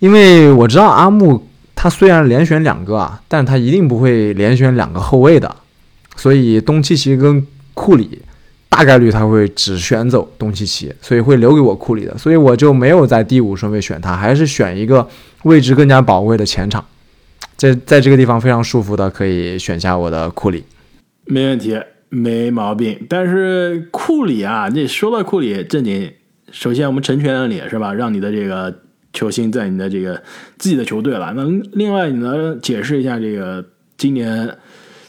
[0.00, 5.56] 因为我知道阿木他虽然连选两个啊，但他一定不会连选两个后卫的，
[6.16, 8.20] 所以东契奇跟库里
[8.68, 15.08] 大概率他会只选走东契奇，所以会留给我库里的，所以我就没有在第五顺位选他，还是选一个
[15.44, 16.84] 位置更加宝贵的前场，
[17.56, 20.64] 在在这个地方非常舒服的可以选下我的库里，
[21.24, 21.78] 没问题，
[22.08, 23.06] 没毛病。
[23.08, 26.12] 但是库里啊，你说到库里，正经，
[26.50, 27.92] 首先我们成全了你是吧？
[27.92, 28.74] 让你的这个。
[29.10, 30.22] 球星在你的这个
[30.58, 33.64] 自己的球队了，那另外你能解释一下这个
[33.96, 34.48] 今年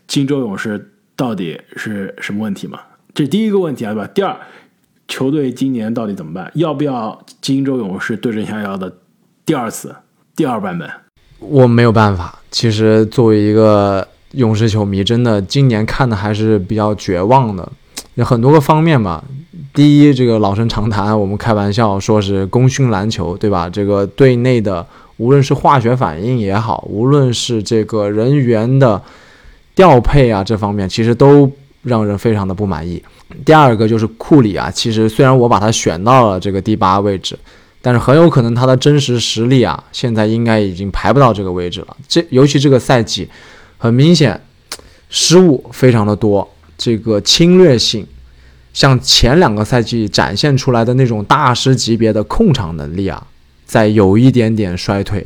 [0.07, 2.79] 金州勇士到底是什么问题吗？
[3.19, 4.09] 这第一个问题啊，对吧？
[4.13, 4.33] 第二，
[5.05, 6.49] 球队今年到底怎么办？
[6.55, 8.93] 要不要金州勇士对症下药的
[9.45, 9.93] 第二次、
[10.37, 10.89] 第二版本？
[11.39, 12.39] 我没有办法。
[12.49, 17.69] 其实作为一个勇士球迷，真的今年看的还是比较绝望的，
[18.13, 19.21] 有很多个方面吧。
[19.73, 23.69] 第一，这个老生常谈，我们开玩笑说是功勋篮球，对吧？
[23.69, 29.01] 这个队内的无论是化学反应也好，无论是这个人员的
[29.75, 31.51] 调配啊，这方面其实都
[31.83, 33.01] 让人非常的不满意。
[33.45, 37.37] 第二个就是库里啊，其实虽然我把他选到了这个第八位置，
[37.81, 41.97] 但是很有可能他的真实实力啊，现在应该已经排不到这个位置了。
[42.07, 43.29] 这尤其这个赛季，
[43.77, 44.41] 很明显
[45.09, 48.05] 失误非常的多，这个侵略性。
[48.71, 53.25] 像前两个赛季展现出来的那种大师级别的控场能力啊，
[53.65, 55.25] 在有一点点衰退，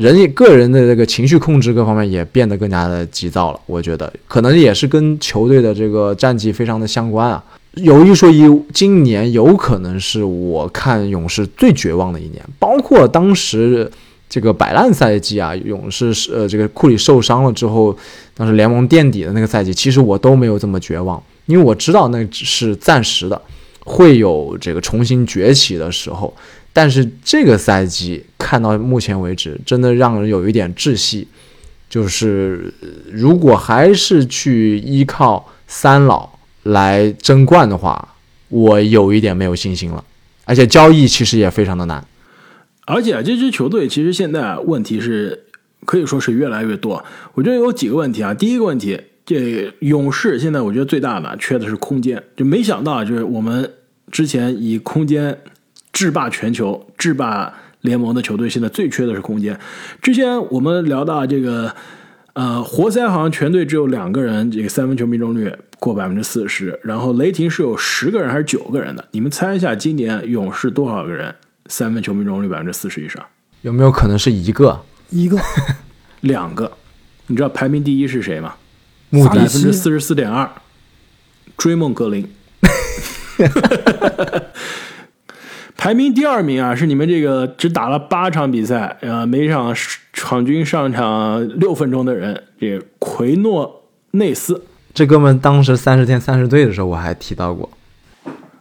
[0.00, 3.60] 人个人的这个情绪控制各方面也变得更加的急躁了。
[3.66, 7.44] 我觉得可能也是跟球队的这个战绩非常的相关啊。
[7.74, 13.90] 有一说一，今年有可能是我看勇士最绝望的一年，包括当时
[14.26, 17.94] 这个摆烂赛季啊，勇士是呃这个库里受伤了之后，
[18.34, 21.22] 当时联盟垫底的那个赛季，其实我都没有这么绝望。
[21.44, 23.38] 因为我知道那只是暂时的，
[23.84, 26.34] 会有这个重新崛起的时候。
[26.72, 31.26] 但是这个赛季看到目前为止，真的让人有一点窒息。
[31.88, 32.72] 就是
[33.10, 36.28] 如果还是去依靠三老
[36.62, 38.14] 来争冠的话，
[38.48, 40.04] 我有一点没有信心了。
[40.44, 42.06] 而且交易其实也非常的难。
[42.86, 45.46] 而且这支球队其实现在问题是
[45.84, 47.04] 可以说是越来越多。
[47.34, 48.32] 我觉得有几个问题啊。
[48.32, 49.00] 第一个问题。
[49.26, 53.70] 这勇士现在我觉得最大的缺的是空间，就没想到就是我们
[54.10, 55.38] 之前以空间
[56.00, 59.60] 制霸全球、制霸联盟的球队，现在最缺的是空间。
[60.00, 61.74] 之前我们聊到这个，
[62.32, 69.04] 呃，活塞好像全队只有两个人这个三分球命中率过百分之四十，然后雷霆是有十个人还是九个人的？
[69.10, 71.34] 你们猜一下，今年勇士多少个人
[71.66, 73.22] 三分球命中率百分之四十以上？
[73.60, 74.80] 有没有可能是一个？
[75.10, 75.36] 一个？
[76.22, 76.72] 两个？
[77.26, 78.54] 你知道排名第一是谁吗？
[79.10, 80.50] 百分之四十四点二，
[81.58, 82.26] 追梦格林，
[85.76, 89.74] 排名第二名啊，是你们这个只打了八场比赛，呃，每场
[90.12, 97.70] 场均上场六分钟的人，这奎诺内斯， 这哥们当时三十天三十队的时候我还提到过，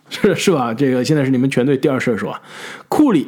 [0.10, 0.74] 是是吧？
[0.74, 2.41] 这个现在是你们全队第二射手啊，
[2.88, 3.28] 库里。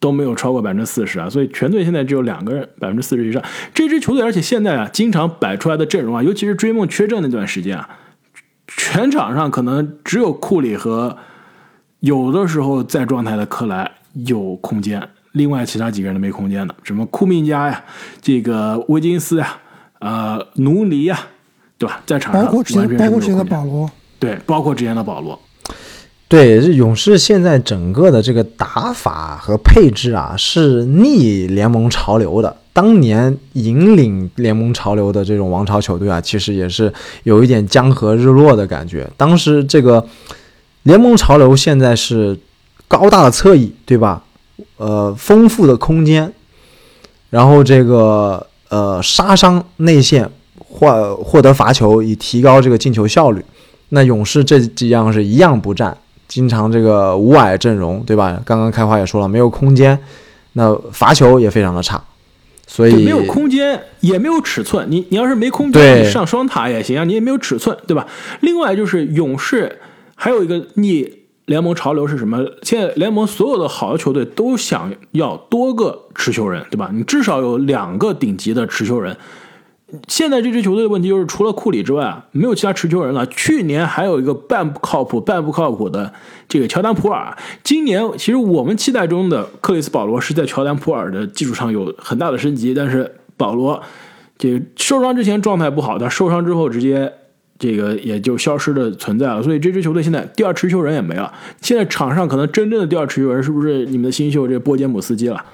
[0.00, 3.42] 都没有超过百分之四十啊，所以全队现在只有两个人百分之四十以上。
[3.74, 7.98] 这支球队，而且现在啊，经常摆出来的阵容啊，尤其是追梦缺阵那段时间啊，
[8.68, 11.16] 全场上可能只有库里和
[12.00, 13.90] 有的时候在状态的克莱
[14.26, 16.74] 有空间，另外其他几个人都没空间的。
[16.82, 17.84] 什么库明加呀，
[18.20, 19.56] 这个威金斯呀，
[19.98, 21.18] 呃，努尼呀，
[21.76, 22.00] 对吧？
[22.06, 25.38] 在场上包括之前包括之前的保罗，对，包括之前的保罗。
[26.28, 32.54] 对，这勇士现在整个的这个打法和配置啊，是逆联盟潮流的。
[32.74, 36.92] 当年引领联盟潮流的这种王朝球队啊，其实也是
[37.24, 39.08] 有一点江河日落的感觉。
[39.16, 40.06] 当时这个
[40.82, 42.38] 联盟潮流现在是
[42.86, 44.22] 高大的侧翼，对吧？
[44.76, 46.32] 呃，丰富的空间，
[47.30, 53.44] 然后这个呃杀伤内线，获获得罚球，以提高这个进球效率。
[53.90, 58.40] 那勇士这几样是一样不占，经常这个五矮阵容，对吧？
[58.44, 59.98] 刚刚开花也说了，没有空间，
[60.52, 62.02] 那罚球也非常的差，
[62.66, 64.86] 所以没有空间，也没有尺寸。
[64.90, 68.06] 你你要是没空间，你上双塔也行啊，你也没有尺寸，对吧？
[68.40, 69.80] 另外就是勇士
[70.20, 71.08] 还有一个逆
[71.46, 72.44] 联盟潮流是什么？
[72.62, 76.90] 现在联盟所有的好的球队都想要多个持球人，对吧？
[76.92, 79.16] 你至少有两个顶级的持球人。
[80.08, 83.24] 现在这支球队的问题就是，除了库里之外，没有其他持球人了。
[83.28, 86.12] 去年还有一个半不靠谱、半不靠谱的
[86.46, 87.34] 这个乔丹普尔。
[87.62, 93.80] 今年其实我们期待中的克里斯保罗是在乔丹普尔的基础上有很大的升级，但是保罗
[94.36, 97.10] 这个受伤之前状态不好，但受伤之后直接
[97.58, 99.42] 这个也就消失的存在了。
[99.42, 101.32] 所以这支球队现在第二持球人也没了。
[101.60, 105.44] 现在场上可能真正的第二持球人是不是你们的新秀这波杰姆斯基了？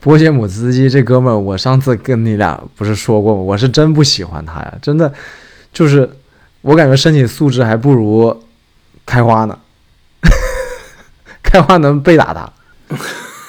[0.00, 3.42] 波杰姆斯基这哥们儿，我上次跟你俩不是说过吗？
[3.42, 5.12] 我是真不喜欢他呀，真的，
[5.72, 6.08] 就是
[6.60, 8.44] 我感觉身体素质还不如
[9.04, 9.58] 开花呢，
[11.42, 12.50] 开花能被打他，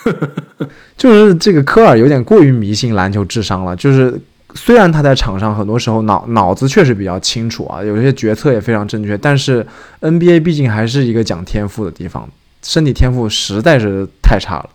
[0.98, 3.76] 就是这个科尔有点过于迷信篮球智商了。
[3.76, 4.20] 就是
[4.56, 9.66] 虽然他在场上很多时候脑脑子确实比较清楚啊，有些决策也非常正确，但是
[10.02, 12.28] NBA 毕竟还是一个讲天赋的地方，
[12.64, 14.70] 身体天赋实在是太差了。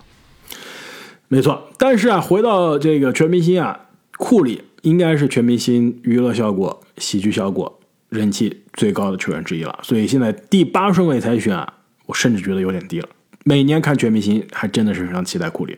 [1.28, 3.80] 没错，但是啊，回到这个全明星啊，
[4.18, 9.78] 库里应该是全明星娱乐效果、喜剧效果、人气最高的球员之一了。
[9.82, 11.66] 所以现在第八顺位才选啊，
[12.06, 13.08] 我甚至觉得有点低了。
[13.42, 15.76] 每年看全明星，还真的是非常期待库里。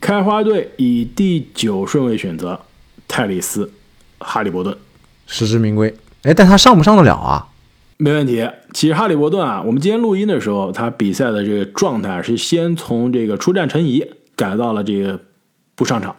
[0.00, 2.60] 开花队以第九顺位选择
[3.06, 3.66] 泰里斯·
[4.18, 4.76] 哈利伯顿，
[5.26, 5.94] 实至名归。
[6.22, 7.48] 哎，但他上不上得了啊？
[7.98, 8.48] 没问题。
[8.72, 15.20] 其实哈利伯顿啊，我们今天录音的时候，他比赛的这个状态是先从这个出战陈怡改到了这个
[15.74, 16.16] 不上场，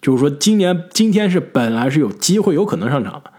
[0.00, 3.30] 就是说今年今天是本来是有机会有可能上场的。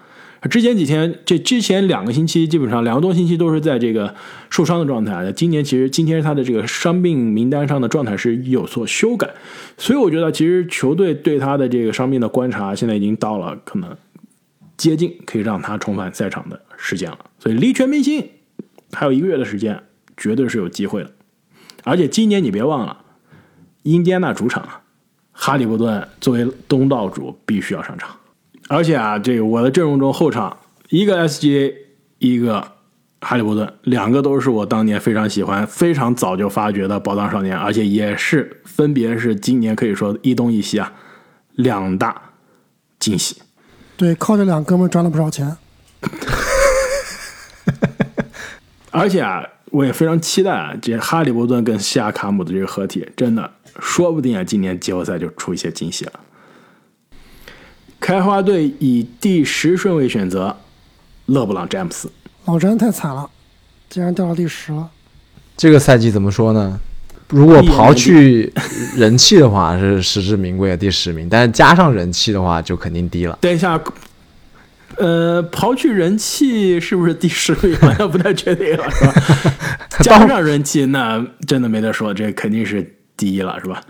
[0.49, 4.13] 之前几天，这之前两个星期，基本上两个多星期都是在这个
[4.49, 5.31] 受伤的状态。
[5.31, 9.27] 今年其实今天他的这个伤病名单上的状态是有所修改，
[9.77, 13.97] 所以我觉得其实球队对他的这个伤病的观察现在已经到了可能
[14.77, 17.17] 接近可以让他重返赛场的时间了。
[17.39, 18.29] 所以离全明星
[18.91, 19.81] 还有一个月的时间，
[20.15, 21.11] 绝对是有机会的。
[21.83, 22.97] 而且今年你别忘了，
[23.83, 24.67] 印第安纳主场，
[25.31, 28.15] 哈利伯顿作为东道主必须要上场。
[28.67, 30.57] 而且啊，这个我的阵容中后场
[30.89, 31.73] 一个 SGA，
[32.17, 32.71] 一个
[33.21, 40.91] 哈利伯顿，两个都是我当年非常喜欢、非常早就发掘的宝藏少年，而且也是分别是今年可以说一东一西啊
[41.53, 42.21] 两大
[42.99, 43.41] 惊喜。
[43.97, 45.55] 对，靠这两哥们赚了不少钱。
[48.91, 56.13] 而且啊，我也非常期待啊，这哈利伯顿跟西亚卡姆的这个合体，真的说不定啊，今年季后赛就出一些惊喜了。
[58.05, 60.55] 开花队以第十顺位选择
[61.25, 62.07] 勒布朗詹姆斯，
[62.45, 63.27] 老詹太惨了，
[63.89, 64.87] 竟然掉到第十了。
[65.57, 66.79] 这个赛季怎么说呢？
[67.29, 68.53] 如果刨去
[68.95, 73.35] 人气的话，是实至名归的第十名，但是加上人气的话，就肯定低了。
[73.41, 73.81] 等一下，
[74.97, 77.75] 呃，刨去人气是不是第十名？
[77.81, 79.13] 好像不太确定了，是吧？
[80.05, 83.81] 加上人气，那真的没得说，这肯定是第一了，是吧？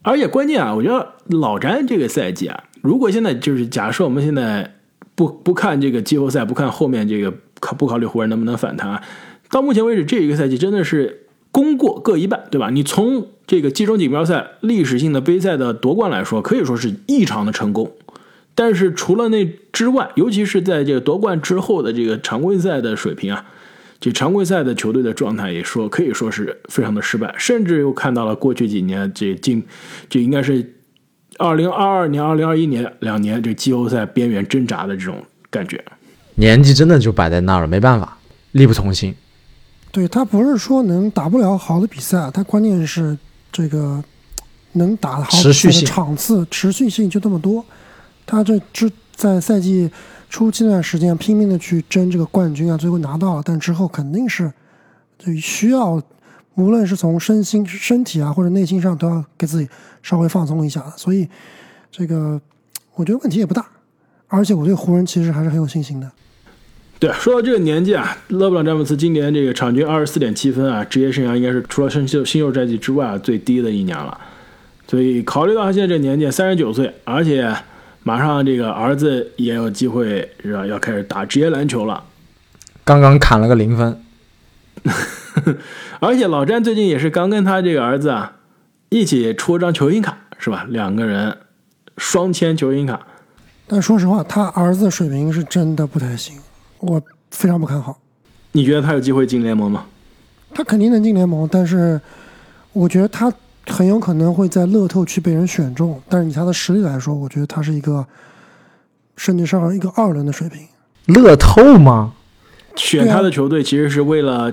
[0.00, 4.74] 而且关键啊，我觉得老詹这个赛季啊，如果现在就是假设我们现在
[5.14, 9.02] 不不看这个季后赛，不看后面这个考不考虑湖人能不能反弹，
[9.50, 12.70] 到目前为止这一个赛季真的是功过各一半，对吧？
[12.70, 17.92] 你从这个季中锦标赛历史性的杯赛的夺冠来说，可以说是异常的成功。
[18.54, 23.46] 但是除了那之外，尤其是在这个夺冠之后的这个常规赛的水平啊，
[24.00, 29.62] 这常规赛的球队的状态也说可以说是非常的失败，甚至又看到了过去几年这进
[30.08, 30.74] 这应该是
[31.38, 35.82] 二零二二年、二零二一年两年这季后赛边缘挣扎的这种感觉。
[36.34, 38.18] 年纪真的就摆在那儿了，没办法，
[38.52, 39.14] 力不从心。
[39.90, 43.16] 对他不是说能打不了好的比赛，他关键是
[43.50, 44.02] 这个
[44.72, 47.64] 能打的持续性场次持续性就这么多。
[48.26, 49.90] 他这之在赛季
[50.28, 54.52] 初期那段时间拼命的去争这个冠军啊，最后拿到了，但之后肯定是
[55.18, 56.00] 就需要，
[56.58, 59.68] 无论是从身心、身体啊或者内心上，都要给自己
[60.02, 60.82] 稍微放松一下。
[60.96, 61.28] 所以
[61.88, 62.40] 这个
[62.96, 63.64] 我觉得问题也不大，
[64.26, 66.10] 而且我对湖人其实还是很有信心的。
[66.98, 74.18] 对，说到这个年纪啊，勒布朗詹姆斯今年这个场均二十四点七分啊，职业生涯应该是除了新秀新秀战绩之外、啊、最低的一年了。
[74.88, 77.54] 所以考虑到他现在这年纪，三十九岁，而且
[78.02, 82.02] 马上这个儿子也有机会是吧，要开始打职业篮球了。
[82.84, 84.02] 刚刚砍了个零分。
[86.00, 88.36] 而且老詹最近也是刚跟他这个儿子啊
[88.88, 90.64] 一起出张球星卡，是吧？
[90.68, 91.36] 两个人
[91.96, 93.00] 双签球星卡。
[93.66, 96.38] 但说实话，他儿子水平是真的不太行，
[96.80, 97.98] 我非常不看好。
[98.52, 99.84] 你觉得他有机会进联盟吗？
[100.54, 102.00] 他肯定能进联盟，但是
[102.72, 103.30] 我觉得他
[103.66, 106.00] 很有可能会在乐透区被人选中。
[106.08, 108.06] 但是以他的实力来说，我觉得他是一个
[109.16, 110.66] 甚至上一个二轮的水平。
[111.06, 112.14] 乐透吗？
[112.74, 114.50] 选他的球队其实是为了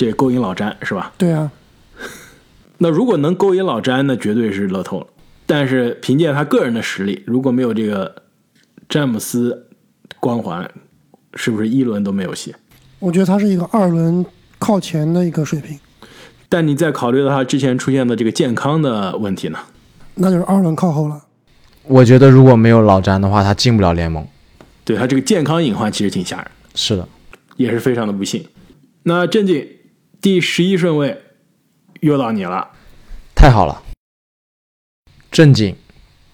[0.00, 1.12] 这勾引老詹，是吧？
[1.18, 1.52] 对啊，
[2.78, 5.06] 那如果能勾引老詹，那绝对是乐透了。
[5.44, 8.22] 但是凭借他个人的实力，如果没有这个
[8.88, 9.66] 詹姆斯
[10.18, 10.70] 光环，
[11.34, 12.54] 是不是一轮都没有戏？
[12.98, 14.24] 我觉得他是一个二轮
[14.58, 15.78] 靠前的一个水平，
[16.48, 19.58] 但你再考虑到他之前出现的这个健康的问题呢？
[20.14, 21.22] 那就是二轮靠后了。
[21.82, 24.26] 我觉得如果没有老詹的话，他进不了联盟。
[24.82, 27.06] 对他这个健康隐患其实挺吓人，是的，
[27.56, 28.42] 也是非常的不幸。
[29.02, 29.66] 那正经
[30.20, 31.22] 第十一顺位
[32.00, 32.72] 又到你了，
[33.34, 33.82] 太好了。
[35.30, 35.74] 正经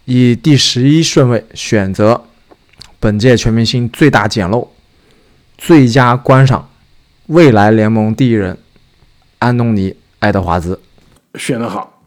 [0.07, 2.25] 以第十一顺位选择
[2.99, 4.73] 本届全明星最大捡漏、
[5.57, 6.69] 最佳观赏、
[7.27, 8.59] 未来联盟第一人
[9.39, 10.81] 安东尼·爱德华兹。
[11.37, 12.03] 选得好。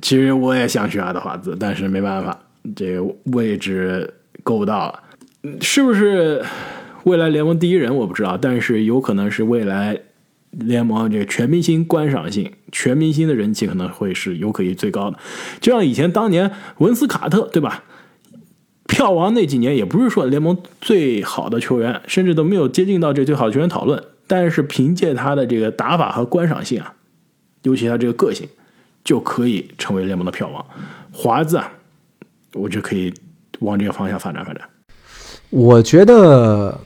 [0.00, 2.38] 其实我也想选爱德华兹，但是没办法，
[2.76, 3.02] 这个
[3.32, 4.14] 位置
[4.44, 5.02] 够不到了。
[5.42, 6.44] 嗯是不是
[7.02, 9.98] 未来联盟第一人我不知道，但是有可能是未来
[10.58, 15.18] 联盟这个全明星观赏性、全明星的人气可能会是有可能最高的。
[15.60, 17.84] 就像以前当年文斯卡特对吧？
[18.88, 26.94] 票王那几年也不是说联盟最好的球员，甚至都没有接近到这最好的球员讨论，但是凭借他的这个打法和观赏性啊，
[27.62, 28.48] 尤其他这个个性，
[29.02, 30.64] 就可以成为联盟的票王。
[31.10, 31.72] 华子啊，
[32.54, 33.12] 我就可以
[33.58, 34.62] 往这个方向发展发展。
[35.50, 36.80] 我觉得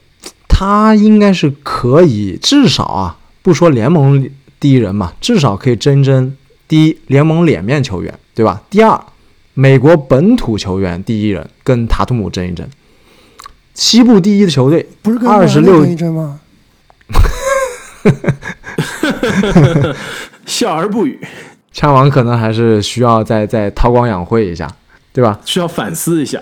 [0.49, 4.29] 他应该是可以，至少啊，不说联盟
[4.59, 6.35] 第一人嘛，至少可以争争
[6.67, 8.61] 第一联盟脸面球员，对吧？
[8.69, 8.99] 第二，
[9.53, 12.67] 美国本土球员第一人，跟塔图姆争一争。
[13.73, 16.39] 西部第一的球队不是跟二十六一争吗？
[20.45, 21.19] 笑而不语，
[21.71, 24.69] 枪王可能还是需要再再韬光养晦一下，
[25.13, 25.39] 对吧？
[25.45, 26.41] 需要反思一下。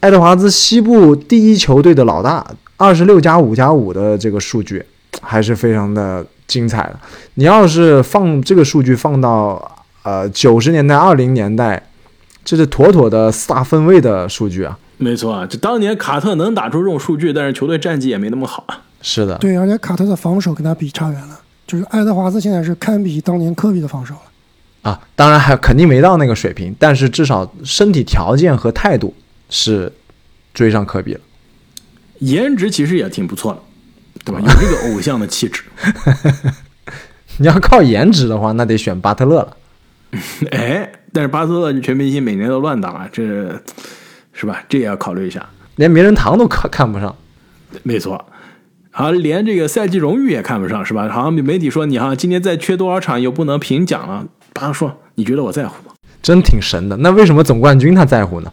[0.00, 4.84] 爱德华兹西部第一球队的老大，二十六加五加五的这个数据
[5.22, 6.98] 还是非常的精彩的。
[7.34, 11.82] 你要是放这个数据放到呃九十年代、二零年代，
[12.44, 14.78] 这是妥妥的四大分位的数据啊！
[14.98, 18.82] 没错啊，就当年卡特能打出这种数据，但是球队战绩也没那么好啊。
[19.02, 24.20] 是的，对，而且卡特的防守跟他比差远了，就是爱德华兹现在是堪比当年科比的防守了。
[24.82, 29.14] 啊，当然还肯定没到那个水平，但是至少身体条件和态度
[29.48, 29.92] 是
[30.52, 31.20] 追上科比了。
[32.18, 33.60] 颜值其实也挺不错的，
[34.30, 34.54] 对吧？
[34.54, 35.62] 有这个偶像的气质。
[37.38, 39.56] 你要靠颜值的话，那得选巴特勒了。
[40.52, 43.22] 哎，但是巴特勒这全明星每年都乱打，这
[44.32, 44.62] 是吧？
[44.68, 45.48] 这也要考虑一下。
[45.76, 47.14] 连名人堂都看看不上。
[47.82, 48.26] 没错，
[48.90, 51.08] 好像连这个赛季荣誉也看不上，是吧？
[51.08, 54.26] 好像媒体说你好像今年再缺多少场又不能评奖了。
[54.52, 55.94] 巴特说：“你觉得我在乎吗？
[56.20, 56.96] 真挺神的。
[56.98, 58.52] 那为什么总冠军他在乎呢？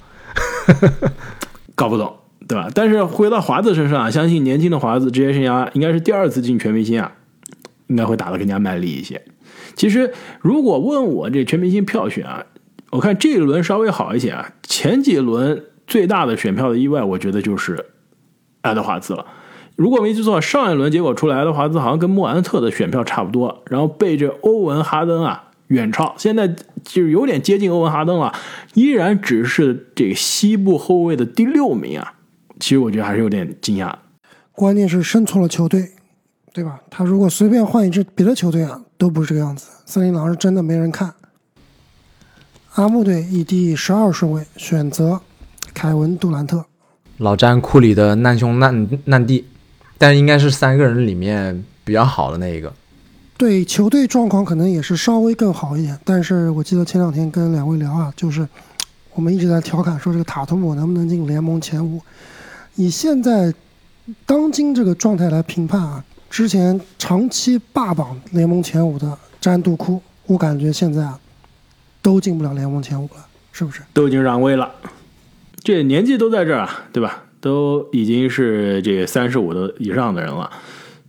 [1.76, 2.16] 搞不懂，
[2.48, 2.70] 对吧？
[2.74, 7.12] 但是回到华子身上啊，相信年轻的华子职业生涯应该是第二次进全明星啊，
[7.88, 9.22] 应该会打得更加卖力一些。
[9.76, 12.46] 其实如果问我这全明星票选啊，
[12.92, 14.54] 我看这一轮稍微好一些啊。
[14.64, 17.86] 前几轮最大的选票的意外，我觉得就是
[18.62, 19.26] 爱德华兹了。
[19.76, 25.44] 如果没记错，上一轮结果出来，爱德华兹好像跟莫兰特的选票差不多，然后被这欧文哈登啊。
[25.68, 28.34] 远超，现在就是有点接近欧文哈登了，
[28.74, 32.14] 依然只是这个西部后卫的第六名啊。
[32.60, 33.94] 其实我觉得还是有点惊讶。
[34.52, 35.92] 关键是生错了球队，
[36.52, 36.80] 对吧？
[36.90, 39.68] 他如果随便换一支别的球队啊，都不是这个样子。
[39.86, 41.14] 森林狼是真的没人看。
[42.74, 45.20] 阿木队以第十二顺位选择
[45.74, 46.66] 凯文杜兰特，
[47.18, 49.46] 老詹库里的难兄难难弟，
[49.98, 52.74] 但应该是三个人里面比较好的那一个。
[53.38, 58.48] 对球队状况可能也是稍微更好一点，但是我记得前两天跟两位聊啊，就是
[59.14, 62.02] 我们一直在调侃说这个塔图姆能不能进联盟前五。
[62.78, 63.54] 以现在
[64.26, 71.20] 当今这个状态来评判啊，之前长期霸榜联盟前五的詹杜库，我感觉现在啊
[72.04, 73.82] 都进不了联盟前五了，是不是？
[73.94, 74.72] 都已经让位了，
[75.64, 77.24] 这年纪都在这儿啊，对吧？
[77.42, 80.50] 都已经是这三十五的以上的人了，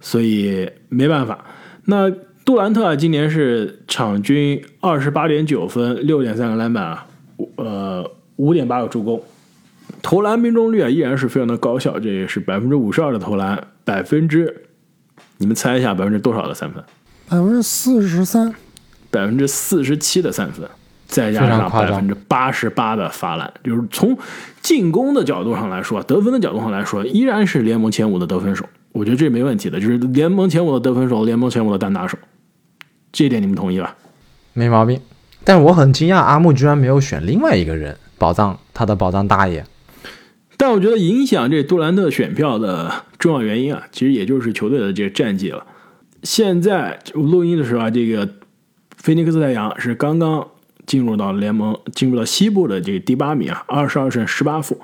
[0.00, 1.44] 所以没办法。
[1.84, 2.10] 那
[2.44, 7.06] 杜兰特啊，今年是场均二十八点九分，六点三个篮板啊，
[7.56, 9.22] 呃，五点八个助攻，
[10.02, 14.62] 投篮命中率啊依然是非常的高效，这也是百分之五十二的投篮，百分之
[15.38, 16.82] 你们猜一下百分之多少的三分？
[17.28, 18.54] 百分之四十三，
[19.10, 20.68] 百分之四十七的三分，
[21.06, 24.16] 再加上百分之八十八的罚篮，就是从
[24.62, 28.64] 进攻的角度上来说，得分的角度上来说，依然是联盟前五的得分手。
[28.92, 32.16] 我觉得这没问题的，就是联盟前五的得分手，联盟前五的单打手，
[33.12, 33.94] 这一点你们同意吧？
[34.54, 35.00] 没毛病。
[35.44, 39.64] 但我很惊讶，阿木居然没有选另外一个人，宝藏他的宝藏大爷。
[40.58, 45.64] 但我觉得影响这杜兰特选票的重要原因啊，其实也就是球队的这个战绩了。
[46.24, 48.28] 现在录音的时候啊，这个
[48.96, 50.46] 菲尼克斯太阳是刚刚
[50.84, 54.80] 进入到联盟，进入到西部的这个第八名啊，二十二胜十八负，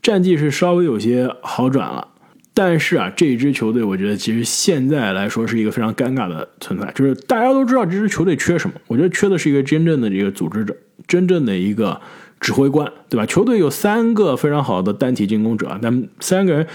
[0.00, 2.06] 战绩是稍微有些好转了。
[2.54, 10.74] 但是啊，这支球队我觉得其实现在来说是一个非常尴尬的存在，就是大家都知道这支球队缺什么，我觉得缺的是一个真正的这个组织者，
[11.08, 12.00] 真正的一个
[12.40, 13.26] 指挥官，对吧？
[13.26, 16.66] 球队有三个非常好的单体进攻者，但三个人。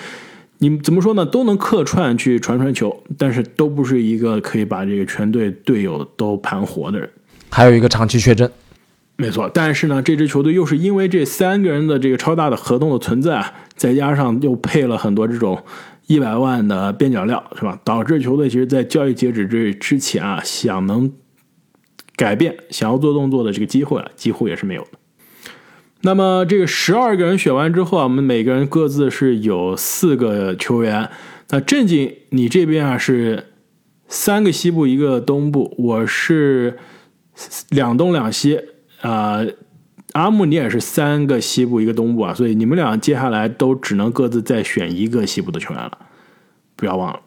[0.63, 1.25] 你怎么说呢？
[1.25, 7.09] 都能客串去传传球，但是都不是一个可以把这个全队队友都盘活的人。
[7.49, 8.47] 还有一个长期缺阵，
[9.15, 9.49] 没错。
[9.51, 13.43] 但是呢，这支球队又是因为这三个人的这个超大的合同的存在，
[13.75, 15.59] 再加上又配了很多这种
[16.05, 17.79] 一百万的边角料，是吧？
[17.83, 21.11] 导致球队其实，在交易截止之之前啊，想能
[22.15, 24.99] 改变、想要做动作的这个机会啊，几乎也是没有的。
[26.03, 31.09] 那么这个十二个人选完之后啊，我们每个人各自是有四个球员。
[31.49, 33.47] 那正经，你这边啊是
[34.07, 36.79] 三个西部一个东部，我是
[37.69, 38.59] 两东两西
[39.01, 39.41] 啊。
[40.13, 45.97] 阿木你也是三个西部一个东部啊，所以你们俩接下来都只能各自再选一个西部的球员了，
[46.75, 47.19] 不要忘了。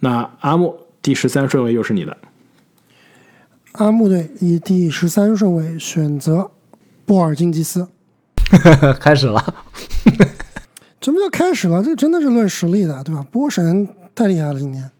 [0.00, 2.16] 那阿木第十三顺位又是你的，
[3.72, 6.50] 阿木队以第十三顺位选择
[7.04, 7.86] 波尔津吉斯。
[9.00, 9.54] 开始了，
[11.00, 11.82] 什么叫开始了？
[11.82, 13.24] 这真的是论实力的，对吧？
[13.30, 14.90] 波神太厉害了，今年。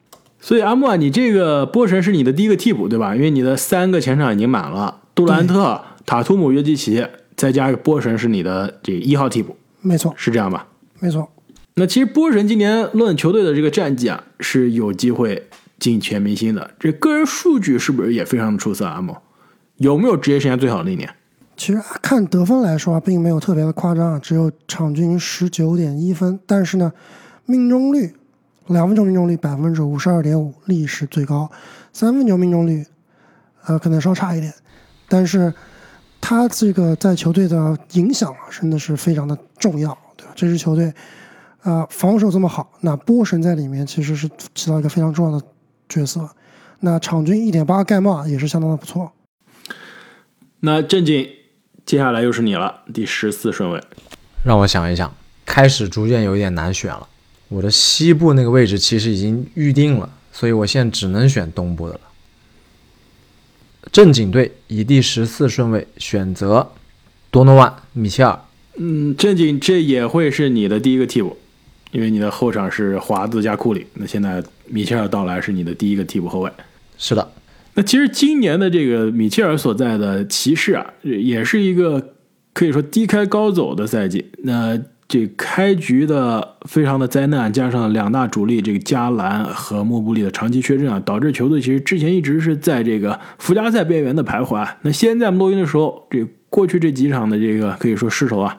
[0.40, 3.14] 所以阿莫啊，你这个波神是你的第一个替补，对吧？
[3.16, 7.04] 因为你的三个前场已经满了，杜兰特、塔图姆、约基奇，
[7.36, 10.66] 再加一个波神是你的这个一号替补，没错，是这样吧？
[11.00, 11.28] 没错。
[11.74, 16.70] 那其实波神今年论球队的这个战绩啊，是有机会进全明星的。
[16.78, 18.86] 这个人数据是不是也非常的出色？
[18.86, 19.20] 阿莫
[19.76, 21.12] 有没有职业生涯最好的一年？
[21.56, 26.38] 其实看得分来说啊，并没有特别的夸张啊，只有场均十九点一分。
[26.44, 26.92] 但是呢，
[27.46, 28.14] 命中率
[28.66, 31.50] 两分球命中率百分之五十二点五，历史最高；
[31.94, 32.84] 三分球命中率，
[33.64, 34.52] 呃，可能稍差一点。
[35.08, 35.52] 但是
[36.20, 40.32] 他这个在球队的影响啊，真的是非常的重要，对吧？
[40.36, 40.92] 这支球队
[41.62, 45.46] 啊，防守这么好，那波神在里面其实是起到一个非常重要的
[45.88, 46.28] 角色。
[46.80, 49.10] 那场均一点八盖帽也是相当的不错。
[50.60, 51.26] 那正经。
[51.86, 53.80] 接下来又是你了，第十四顺位。
[54.42, 55.14] 让我想一想，
[55.44, 57.08] 开始逐渐有一点难选了。
[57.46, 62.00] 我的西部那个位置其实已经预定了，所以我现在只能选东部的了。
[63.92, 66.72] 正经队以第十四顺位选择
[67.30, 68.36] 多诺万·米切尔。
[68.74, 71.38] 嗯，正经这也会是你的第一个替补，
[71.92, 73.86] 因为你的后场是华子加库里。
[73.94, 76.50] 那现在米切尔到来是你的第一个替补后卫。
[76.98, 77.30] 是的。
[77.76, 82.14] 那其实今年的这个米切尔所在的骑士啊，也是一个
[82.54, 84.24] 可以说低开高走的赛季。
[84.44, 94.66] 那这开局的非常的灾难，加上两大主力这个加兰和莫布里的长期缺阵啊，导致球队其实之前一直是在这个附加赛边缘的徘徊。
[94.80, 98.58] 那现在录音的时候，这过去这几场的这个可以说势头啊，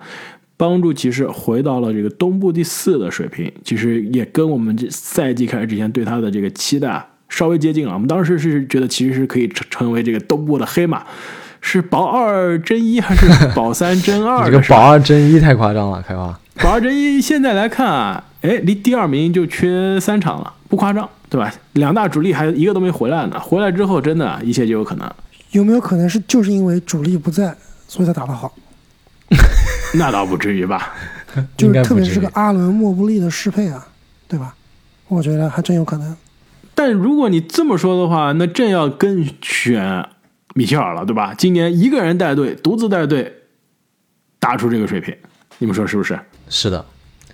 [0.56, 3.52] 帮助骑士回到了这个东部第四的水平。
[3.64, 7.04] 其实也跟我们这赛季开始之前对他的这个期待。
[7.30, 11.04] 稍微接近啊，我们当时是觉得其实是可以成成为这个东部的黑马，
[11.62, 14.46] 是保二争一还是 保三争二？
[14.46, 16.38] 这个保二争一太夸张了，开花。
[16.64, 21.54] 保二争一现在来看啊，哎，离第二名就缺三场了，不夸张，对吧？
[21.74, 25.12] 两大主力还一个都没回来呢，回来之后真的一切就有可能。
[25.52, 27.56] 有没有可能是就是因为主力不在，
[27.88, 28.52] 所以他打得好？
[29.96, 30.94] 那倒不至于吧，
[31.56, 33.86] 就是特别是个阿伦莫布利的适配啊，
[34.28, 34.56] 对吧？
[35.08, 36.16] 我觉得还真有可能。
[36.80, 40.08] 但如果你这么说的话，那朕要跟选
[40.54, 41.34] 米切尔了，对吧？
[41.36, 43.34] 今年一个人带队，独自带队，
[44.40, 45.12] 打出这个水平，
[45.58, 46.20] 你们说是不是？
[46.50, 46.86] 是的，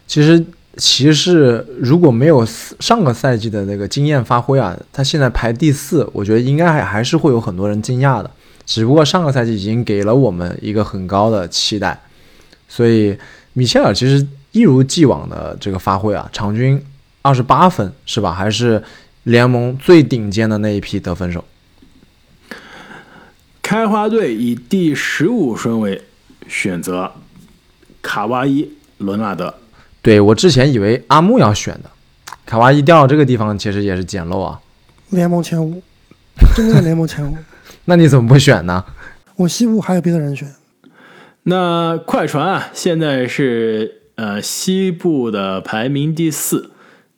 [0.08, 0.42] 其实
[0.78, 8.32] 骑士如果没有上个赛季的那个经验发挥啊，他现在排第四，我觉得应该还还是会有很多人惊讶的。
[8.66, 12.02] 只不过上个赛季已经给了我们一个很高的期待，
[12.70, 13.18] 所以
[13.52, 16.82] 米切尔其实一如既往的这个发挥啊，场均
[17.22, 18.32] 二十八分是吧？
[18.32, 18.82] 还是。
[19.24, 21.46] 联盟最顶尖的那一批得分手，
[23.62, 26.04] 开花队以第十五顺位
[26.48, 27.14] 选择
[28.02, 28.64] 卡哇伊·
[28.98, 29.56] 伦纳德。
[30.02, 31.90] 对我之前以为阿木要选的，
[32.46, 34.60] 卡哇伊掉到这个地方其实也是捡漏啊。
[35.12, 35.82] 联盟前五，
[36.56, 37.38] 真正的联盟前五。
[37.86, 38.84] 那你怎么不选呢？
[39.38, 40.54] 我西部还有别的人选。
[41.44, 46.72] 那快船啊，现在是呃西部的排名第四，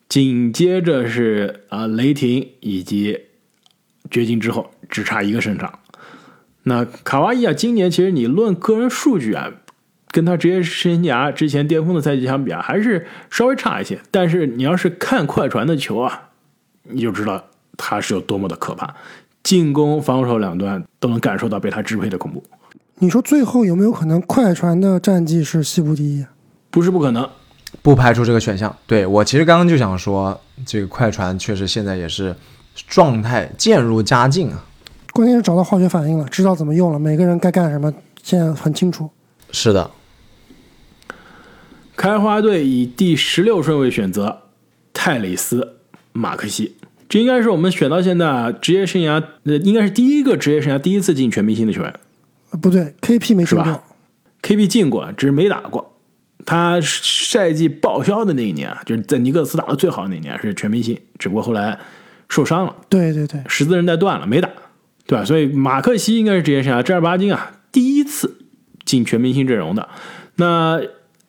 [0.08, 3.20] 紧接着是啊雷霆以及
[4.10, 5.80] 掘金之后，只差一个胜场。
[6.64, 9.52] 那卡哇伊啊，今年其实你论个人数据啊，
[10.12, 14.00] 跟他职业生涯之前巅峰的赛季相比啊，还是稍微差一些。
[14.10, 16.30] 但是你要是看快船的球啊，
[16.84, 17.44] 你就知道
[17.78, 18.96] 他是有多么的可怕，
[19.44, 22.44] 进攻、防守两端都能感受到被他支配的恐怖。
[22.98, 26.26] 你说最后有没有可能快船的战绩是西部第一？
[26.72, 27.30] 不是不可能，
[27.82, 28.76] 不排除这个选项。
[28.86, 32.36] 对我其实刚刚就想说，这个快船确实现在也是
[32.88, 34.66] 状态渐入佳境啊。
[35.14, 39.10] 关键是找到化学反应了，知道怎么用了，每个人该干什么，现在很清楚。
[39.52, 39.90] 是的，
[41.96, 44.42] 开花队以第十六顺位选择
[44.94, 45.62] 泰里斯·
[46.12, 46.76] 马克西，
[47.08, 51.94] 这应该是我们选到现在职业生涯呃，应该是第一个职业生涯第一次进全明星的球员。
[52.62, 53.84] 不对，KP 没进过
[54.42, 55.95] ，KP 进过，只是没打过。
[56.46, 61.78] 他赛季报销的那一年啊，就是在尼克斯打的最好的那年是全明星，只不过后来
[62.30, 62.76] 受伤了。
[62.88, 64.50] 对对对，十字韧带断了，没打，
[65.08, 65.26] 对吧？
[65.26, 68.38] 所以马克西应该是职业生涯正儿八经啊第一次
[68.86, 69.90] 进全明星阵容的。
[70.36, 70.82] 那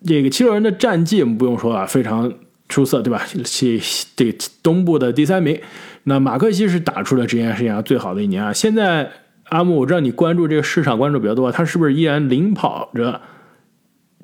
[0.04, 2.32] 这个七六人的战绩我们不用说了，非常
[2.68, 3.24] 出色，对吧？
[3.44, 3.80] 去
[4.14, 5.60] 这个东部的第三名。
[6.04, 8.52] 那马克西是打出了职业生涯最好的一年啊！
[8.52, 9.10] 现在。
[9.50, 13.20] 阿木，我知道你关注这个市场关注比较多，他是不是依然领跑着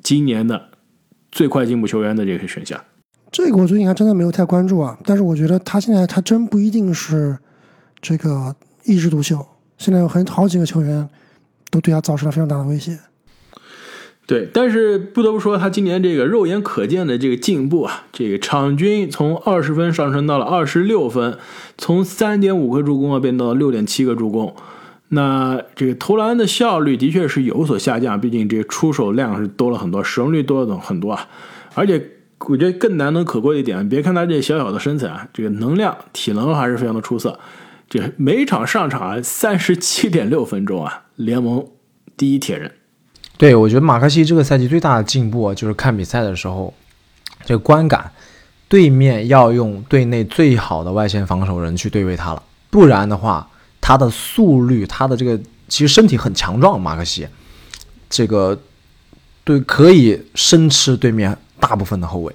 [0.01, 0.71] 今年的
[1.33, 2.79] 最快进步球员的这个选项？
[3.31, 7.35] 这个我最近还真的没有太关注啊，但是我觉得他现在他真不一定是
[7.99, 8.55] 这个
[8.85, 9.43] 一枝独秀，
[9.79, 11.09] 现在有很好几个球员
[11.71, 12.99] 都对他造成了非常大的威胁。
[14.27, 21.37] 对，但是不得不说，他今年这个肉眼可见的这个进步啊，这个场均从二十分上升到了二十六分，
[21.77, 24.55] 从三点五个助攻啊变到了六点七个助攻。
[25.13, 31.27] 那这个投篮的效率的确是有所下降，毕竟这个出手量是多了很多，使用率多了很多啊。
[31.75, 32.03] 而且
[32.39, 37.39] 我觉得更难能可贵一点，别看他这小小的身材啊，这个能量、体能还是非常的出色。
[37.87, 41.63] 这每场上场啊，三十七点六分钟啊，联盟
[42.17, 42.71] 第一铁人。
[43.37, 46.73] 对，我觉得马克西这个赛季最大的进步啊，就是看比赛的时候，
[47.45, 48.11] 这个观感，
[48.67, 52.41] 对面要用队内最好的外线防守人去对位他了，
[52.71, 53.47] 不然的话。
[53.85, 57.27] 他的速率，他的这个其实身体很强壮，马克西，
[58.09, 58.57] 这个
[59.43, 62.33] 对可以生吃对面大部分的后卫。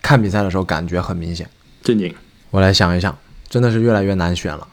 [0.00, 1.46] 看比赛的时候感觉很明显。
[1.82, 2.14] 正经，
[2.50, 3.14] 我来想一想，
[3.46, 4.66] 真的是越来越难选了。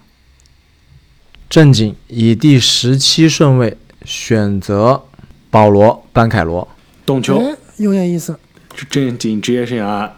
[1.50, 5.04] 正经以第十七顺位选择
[5.50, 6.66] 保罗·班凯罗，
[7.06, 8.40] 懂球，有点意思。
[8.90, 10.10] 正经职业生涯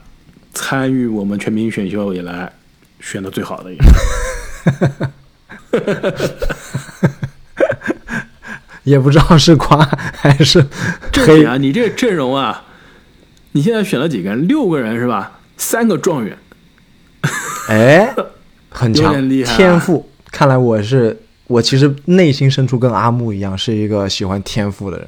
[0.53, 2.53] 参与我们全民选秀以来
[2.99, 5.11] 选的最好的一个。
[8.84, 9.78] 也不知道是夸
[10.13, 10.61] 还是
[11.13, 11.55] 黑啊！
[11.55, 12.65] 你这个阵容啊，
[13.53, 14.45] 你现在选了几个人？
[14.45, 15.39] 六个人是吧？
[15.55, 16.38] 三个状元，
[17.69, 18.13] 哎，
[18.69, 20.09] 很强，天赋。
[20.30, 21.17] 看来我是
[21.47, 25.07] 我，其实内心深处跟阿木一样，是一个喜欢天赋的人。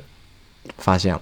[0.78, 1.22] 发现了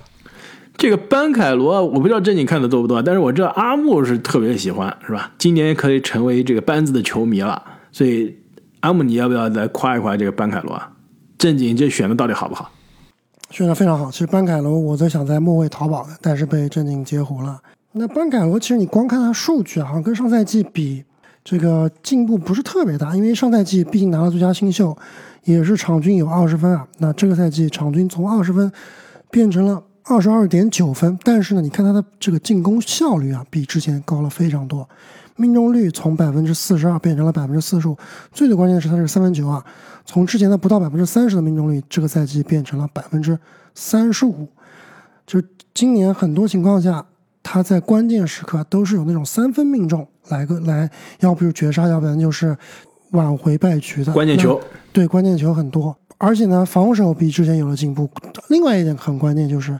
[0.77, 5.31] 这个班凯罗，我不知道正经看的多不多，但是我知道阿木是特别喜欢，是吧？
[5.39, 8.37] 今年可以成为这个班子的球迷了，所以。
[8.83, 10.91] 阿姆，你要不要再夸一夸这个班凯罗啊？
[11.37, 12.69] 正经，这选的到底好不好？
[13.49, 14.11] 选的非常好。
[14.11, 17.57] 其实班凯罗，我在想在末位淘宝的，但是被正经截胡了。
[17.93, 21.01] 那班凯罗，其实你光看他数据啊，好像跟上赛季比，
[21.45, 23.15] 这个进步不是特别大。
[23.15, 24.97] 因为上赛季毕竟拿了最佳新秀，
[25.45, 26.85] 也是场均有二十分啊。
[26.97, 28.69] 那这个赛季场均从二十分
[29.31, 34.89] 变成了二十二点九分，但是呢，你看他的这个进攻效率啊，比之前高了非常多。
[35.35, 37.97] 命中率从百分之四十二变成了百分之四十五，
[38.31, 39.63] 最最关键的是他是三分球啊，
[40.05, 43.37] 从之前的不到百分之三十的命中率，这个赛季变成了百分之
[43.73, 44.47] 三十五。
[45.25, 47.05] 就是今年很多情况下，
[47.41, 52.55] 他在关键时刻都是有那种三分命中来个来，要不就绝杀，要不然就是
[53.11, 54.61] 挽回败局的关键球。
[54.91, 58.09] 对，关键球很多，而且呢，防守比之前有了进步。
[58.49, 59.79] 另外一点很关键就是，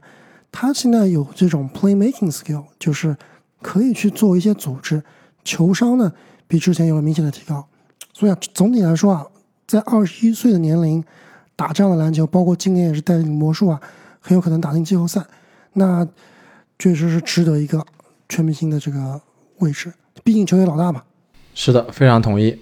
[0.51, 3.16] 他现在有这种 playmaking skill，就是
[3.62, 5.04] 可以去做一些组织。
[5.44, 6.12] 球商呢
[6.48, 7.68] 比之前有了明显的提高，
[8.14, 9.26] 所以啊，总体来说啊，
[9.68, 11.04] 在二十一岁的年龄
[11.56, 13.80] 打这样的篮球，包括今年也是带领魔术啊，
[14.20, 15.22] 很有可能打进季后赛，
[15.74, 16.08] 那
[16.80, 17.86] 确实是值得一个
[18.30, 19.22] 全明星的这个
[19.60, 19.91] 位置。
[20.24, 21.04] 毕竟球队老大嘛。
[21.54, 22.58] 是的，非常同意。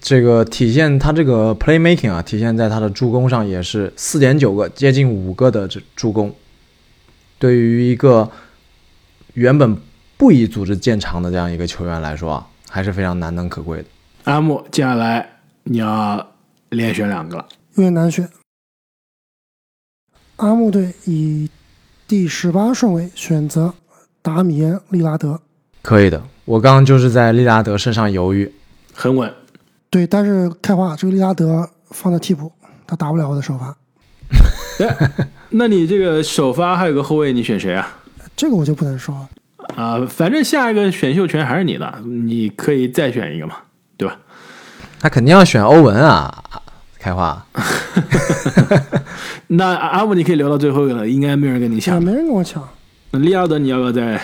[0.00, 6.32] 这个体现他这个 playmaking 啊，体现在他的助攻上也是四点九个，接近五个的这助攻。
[7.38, 8.30] 对于一个
[9.34, 9.76] 原本
[10.20, 13.86] 不以组织见长的这样一个球员来说啊，还是非常难能可贵的。
[14.24, 15.26] 阿木，接下来
[15.62, 16.34] 你要
[16.68, 17.48] 连选两个了。
[17.76, 18.28] 有点难选。
[20.36, 21.48] 阿木队以
[22.06, 23.72] 第十八顺位选择
[24.20, 25.40] 达米安·利拉德。
[25.80, 28.52] 可以的，我刚刚就是在利拉德身上犹豫。
[28.92, 29.32] 很稳，
[29.88, 32.52] 对，但是开花这个利拉德放在替补，
[32.86, 33.74] 他打不了我的首发，
[34.84, 37.96] 哎，那你这个首发还有个后卫，你选谁啊？
[38.36, 39.30] 这个我就不能说了。
[39.76, 43.56] 啊、反正下一个选秀权还是你的，你可以再选一个嘛，
[43.96, 44.16] 对吧？
[45.00, 46.44] 他肯定要选欧文啊，
[46.98, 47.42] 开花。
[49.48, 52.02] 那阿阿木你可以留到最后一个了，应该没人跟你啊，抢。
[52.02, 52.62] 没人跟我抢。
[53.12, 54.20] 那利亚德你要不要再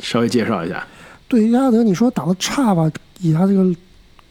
[0.00, 0.86] 稍微介绍一下？
[1.26, 2.90] 对利拉德，你说打的差吧？
[3.20, 3.64] 以他这个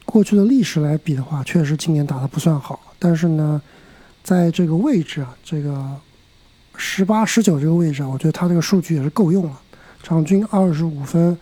[0.05, 2.79] 过去的历史来比的话，确实今年打的不算好。
[2.99, 3.61] 但是呢，
[4.23, 5.83] 在这个位置啊，这个
[6.75, 9.51] 十八、十九这个位置啊，我觉得他这个数据也是够用了。
[10.03, 11.37] 场均二十五分，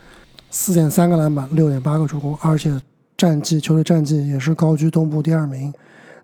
[0.50, 2.72] 四点三个篮板，六点八个助攻，而且
[3.18, 5.74] 战绩球队战绩也是高居东部第二名。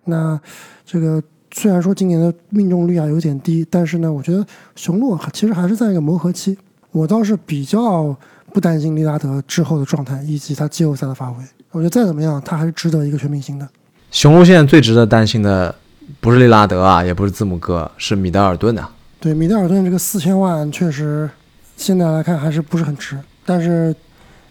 [0.06, 0.40] 那
[0.86, 1.22] 这个
[1.54, 6.58] 虽然说今年的命中率啊有点低，但是呢，我觉得雄鹿其实还是在一个磨合期。
[6.92, 8.16] 我倒是比较
[8.52, 11.42] 不担心利拉德之后的状态以及他季后赛的发挥。
[11.72, 13.66] 我觉得再怎么样，他还是值得一个全明星的。
[14.12, 15.74] 雄鹿现在最值得担心的
[16.20, 18.90] 不是利拉德啊，也不是字母哥，是米德尔顿啊。
[19.22, 21.30] 对米德尔顿这个四千万确实
[21.76, 23.96] 现在来看还是不是很值，但是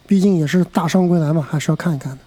[0.07, 2.19] 毕竟也是大伤归来嘛，还是要看一看的。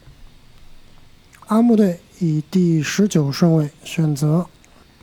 [1.47, 4.45] 阿木队以第十九顺位选择，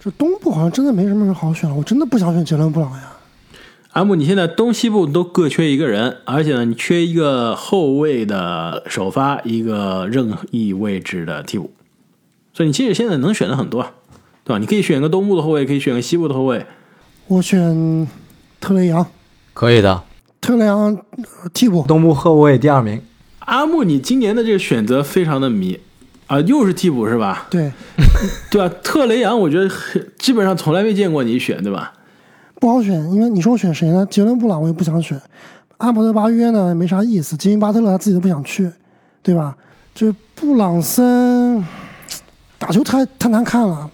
[0.00, 3.12] 这东部好像真的没什么人好选了，我真的不想选杰伦布朗呀。
[3.92, 11.72] 阿木，你现在东西部都各缺一个人，而且呢，你缺一个后卫的首发，一个任意位置的替补，
[12.54, 13.92] 所以你其实现在能选的很多，啊，
[14.44, 14.58] 对吧？
[14.58, 16.64] 你可以选个东部的后卫，可以选个西部的后卫。
[17.26, 18.08] 我选
[18.60, 19.04] 特雷杨，
[19.52, 20.02] 可以的，
[20.40, 23.00] 特雷杨呃替补，东部后卫第二名。
[23.40, 25.78] 阿木，你今年的这个选择非常的迷
[26.28, 27.46] 啊，又是替补是吧？
[27.50, 27.72] 对，
[28.50, 28.74] 对吧？
[28.82, 31.92] 特雷杨，我觉得很基本上从来没见过你选，对吧？
[32.60, 34.06] 不好选，因为你说我选谁呢？
[34.10, 35.20] 杰伦布朗我也不想选，
[35.78, 38.70] 阿伯德巴约呢没啥意思，吉米巴特勒他自己都不想去，
[39.22, 39.56] 对吧？
[39.92, 41.64] 这布朗森
[42.58, 43.90] 打球太太难看了，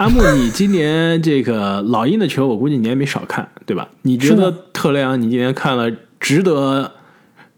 [0.00, 3.86] 阿木，你今年这个老鹰的球，我估计你也没少看，对吧？
[4.00, 6.90] 你觉得特雷杨，你今年看了值得？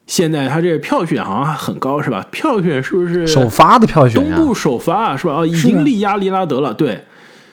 [0.09, 2.27] 现在他这个票选好像还很高，是吧？
[2.33, 5.35] 票选是不是首发的票选呀、东部首发是吧？
[5.35, 6.75] 哦，已经力压利拉德了。
[6.75, 7.05] 对，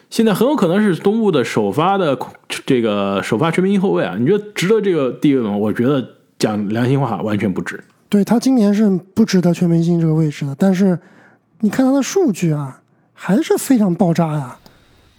[0.09, 2.17] 现在很有可能是东部的首发的
[2.65, 4.15] 这个首发全明星后卫啊。
[4.19, 5.55] 你觉得值得这个地位吗？
[5.55, 6.03] 我觉得
[6.39, 7.79] 讲良心话，完全不值。
[8.09, 10.97] 对他今年是不值得全明星这个位置的，但是
[11.59, 12.81] 你看他的数据啊，
[13.13, 14.58] 还是非常爆炸呀，哎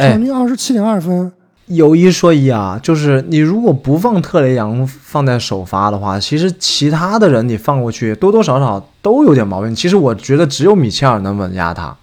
[0.01, 1.31] 场均二十七点二分，
[1.67, 9.75] 有一说一啊，就是你如果不放特雷杨放在首发的话，其实其他的人你放过去多多少少都有点毛病。
[9.75, 11.97] 其实我觉得只有米切尔能稳压他，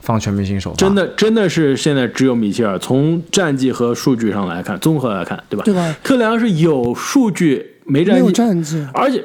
[0.00, 0.76] 放全明星首发。
[0.76, 2.78] 真的，真的是现在只有米切尔。
[2.78, 5.64] 从战绩和数据上来看，综合来看，对吧？
[5.64, 5.94] 对吧？
[6.02, 9.24] 特雷杨是有数据没战绩没有战绩，战绩，而且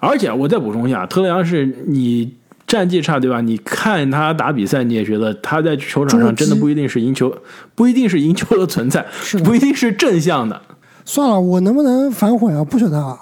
[0.00, 2.34] 而且我再补充一下，特雷杨是你
[2.70, 3.40] 战绩差，对吧？
[3.40, 7.34] 你看他打比赛，你也觉得他在球场上真的不一定是赢球，
[7.74, 10.62] 不一定是赢球的存在，是不一定是正向的。
[11.04, 12.62] 算了，我能不能反悔啊？
[12.62, 13.18] 不选他了。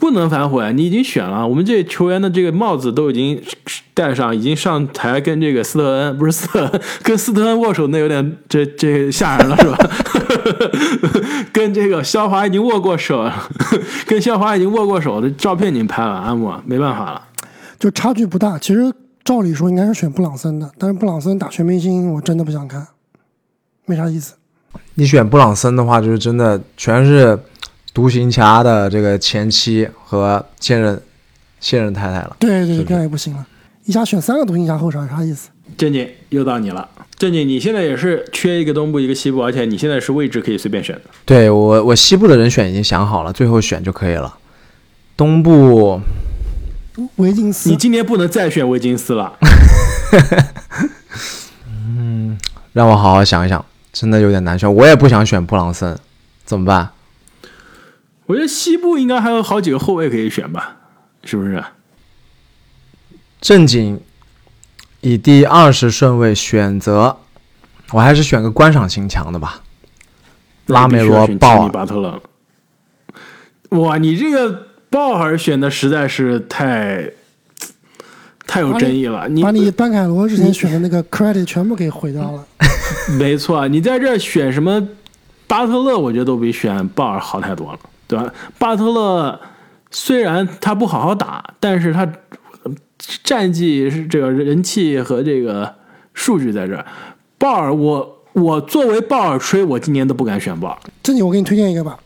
[0.00, 3.38] 不能反悔，你已经选了，我们这球员的这个帽子都已经
[3.92, 9.76] 戴上，已经上台跟这个斯特恩不是斯特恩，跟斯特恩握手，那有点这这吓人了是吧？
[11.52, 13.48] 跟这个肖华已经握过手了，
[14.06, 17.22] 跟肖华已经握过手的照片已经拍了，阿木没办法了。
[17.78, 18.58] 就差距不大。
[18.58, 18.92] 其实
[19.24, 22.86] 照理说应该是选布朗森的，但是布朗森打全明星，我真的不想看，
[23.86, 24.34] 没啥意思。
[24.94, 27.38] 你选布朗森的话，就是真的全是
[27.94, 31.00] 独行侠的这个前妻和现任
[31.60, 32.36] 现任太太了。
[32.38, 33.46] 对对对，这样也不行了，
[33.84, 35.50] 一下选三个独行侠后场有啥意思？
[35.76, 41.02] 正经又到你了，正经，你现在也是缺一个东部一个西部，而且你现在是位置可以随便选的。
[41.24, 44.34] 对我，我西部的人选已经想好了，最后选就可以了。
[45.16, 46.00] 东部
[47.16, 49.36] 维金斯你，今年不能再选维金斯了。
[51.66, 52.38] 嗯
[52.72, 54.72] 让我好好想一想，真的有点难选。
[54.72, 55.96] 我也不想选布朗森，
[56.44, 56.90] 怎么办？
[58.26, 60.76] 我觉得西部应该还有好几个后卫可以选吧，
[61.24, 61.62] 是不是？
[63.40, 64.00] 正经
[65.00, 67.18] 以第二十顺位选择，
[67.92, 69.62] 我还是选个观赏性强的吧。
[70.66, 72.20] 拉梅罗鲍尔巴特勒。
[73.70, 77.10] 哇，你这个鲍尔选的实在是太
[78.46, 79.28] 太有争议了。
[79.28, 82.46] 你把你班凯罗之前选的那个 credit 全部给毁掉了。
[83.18, 84.88] 没错，你在这儿选什么
[85.46, 88.32] 巴特勒，我觉得都比选鲍尔好太多了，对吧？
[88.58, 89.38] 巴特勒
[89.90, 92.10] 虽然他不好好打，但是他
[92.62, 92.72] 呃
[93.22, 95.74] 战绩是这个人气和这个
[96.14, 96.84] 数据在这儿。
[97.36, 100.78] 鲍尔，我我作为鲍尔吹，我今年都不敢选鲍尔。
[101.02, 101.98] 这里我给你推荐一个吧，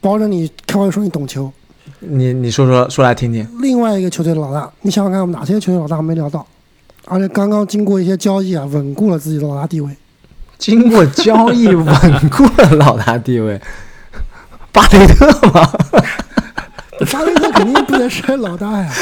[0.00, 1.52] 保证你开玩笑说你懂球。
[2.04, 3.46] 你你说说说来听听。
[3.60, 6.46] 另外一个球队的老大，你想想看，我们哪些球队老大没聊到？
[7.06, 9.96] 而且刚刚经过一些交易啊，稳固了自己的老大地位。
[10.58, 11.86] 经过交易稳
[12.30, 13.60] 固了老大地位，
[14.72, 15.72] 巴雷特吗？
[17.10, 18.92] 巴雷特肯定不能是老大呀。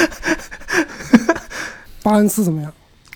[2.02, 2.72] 巴恩斯怎么样？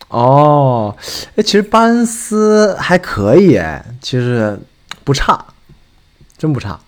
[0.09, 0.95] 哦，
[1.37, 4.59] 哎，其实巴恩斯还可以，哎，其实
[5.05, 5.43] 不差，
[6.37, 6.79] 真不差。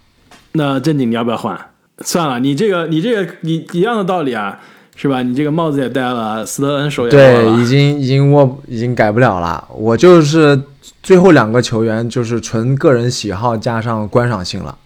[0.53, 1.59] 那正经你要不要换？
[2.05, 4.61] 算了，你这个你这个你一样的道理啊，
[4.95, 5.23] 是吧？
[5.23, 9.67] 你这个帽子也戴了，斯特恩手也对，已经已经握已经改不了了。
[9.75, 10.61] 我就是
[11.03, 14.77] 最后两个球员，就是纯个人喜好加上观赏性了，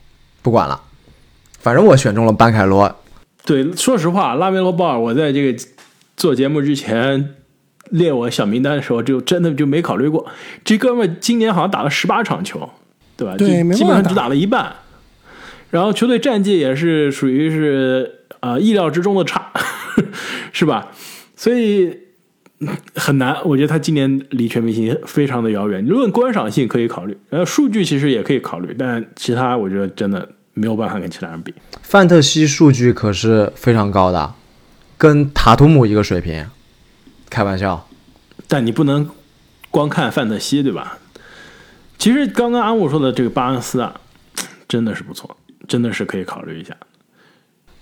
[0.40, 0.80] 不管了，
[1.58, 2.94] 反正我选中了班凯罗。
[3.44, 5.58] 对，说实话，拉梅罗鲍尔，我在这个
[6.16, 7.34] 做节目之前
[7.90, 10.24] 列我小名单的时候，就真的就没考虑过。
[10.64, 12.70] 这哥们儿今年好像打了十八场球，
[13.16, 13.34] 对吧？
[13.36, 14.72] 对基本上只打了一半。
[15.70, 19.52] 然后球队战绩也是属于是呃意料之中的差，
[20.52, 20.88] 是吧？
[21.36, 21.96] 所以
[22.58, 23.36] 嗯很难。
[23.44, 25.86] 我觉得他今年离全明星非常的遥远。
[25.86, 31.54] 论观赏性可以考虑，然后数据其实也可以考虑，但其他我觉得真的没有办法跟其他人比。
[31.82, 34.34] 范特西数据可是非常高的，
[34.98, 36.46] 跟塔图姆一个水平，
[37.30, 37.88] 开玩笑。
[38.48, 39.08] 但你不能
[39.70, 40.98] 光看范特西，对吧？
[41.96, 43.94] 其实刚刚阿木说的这个巴恩斯啊，
[44.66, 45.36] 真的是不错，
[45.70, 46.76] 真的是可以考虑一下。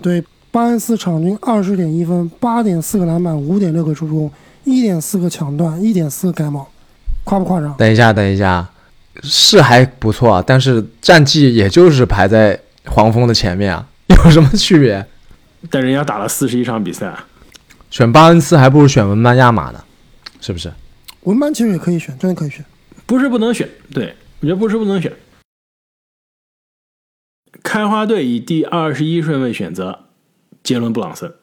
[0.03, 4.31] 对，巴恩斯场均二十点一分，八点四个篮板，五点六个助攻，
[4.65, 6.71] 一点四个抢断，一点四个盖帽，
[7.25, 7.75] 夸不夸张？
[7.79, 8.69] 等一下，等一下，
[9.23, 13.89] 是还不错啊，但是战绩也就是排在黄蜂的前面啊，
[14.25, 15.07] 有什么区别？
[15.71, 17.27] 但人家打了四十一场比赛，啊
[17.91, 19.83] 选巴恩斯还不如选文班亚马呢，
[20.43, 20.71] 是不是？
[21.23, 22.63] 文班其实也可以选，真的可以选。
[23.07, 25.11] 不是不能选，对我觉得不是不能选。
[27.69, 30.07] 开花队以第二十一顺位选择
[30.63, 31.35] 杰伦布朗森，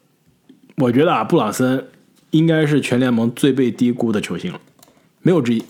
[0.77, 1.85] 我觉得啊，布朗森
[2.31, 4.59] 应该是全联盟最被低估的球星了，
[5.21, 5.63] 没有之一。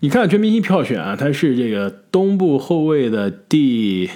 [0.00, 4.10] 你看全明星票选啊，他是这个东部后卫的第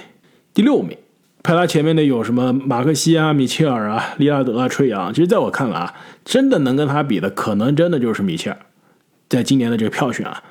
[0.53, 0.97] 第六名，
[1.41, 5.13] 排他前面的有什么马克西啊、米切尔啊、利拉德啊、吹杨。
[5.13, 5.93] 其实在我看来啊，
[6.25, 8.57] 真的能跟他比的，可能真的就是米切尔。
[9.29, 10.43] 在今年的这个票选啊，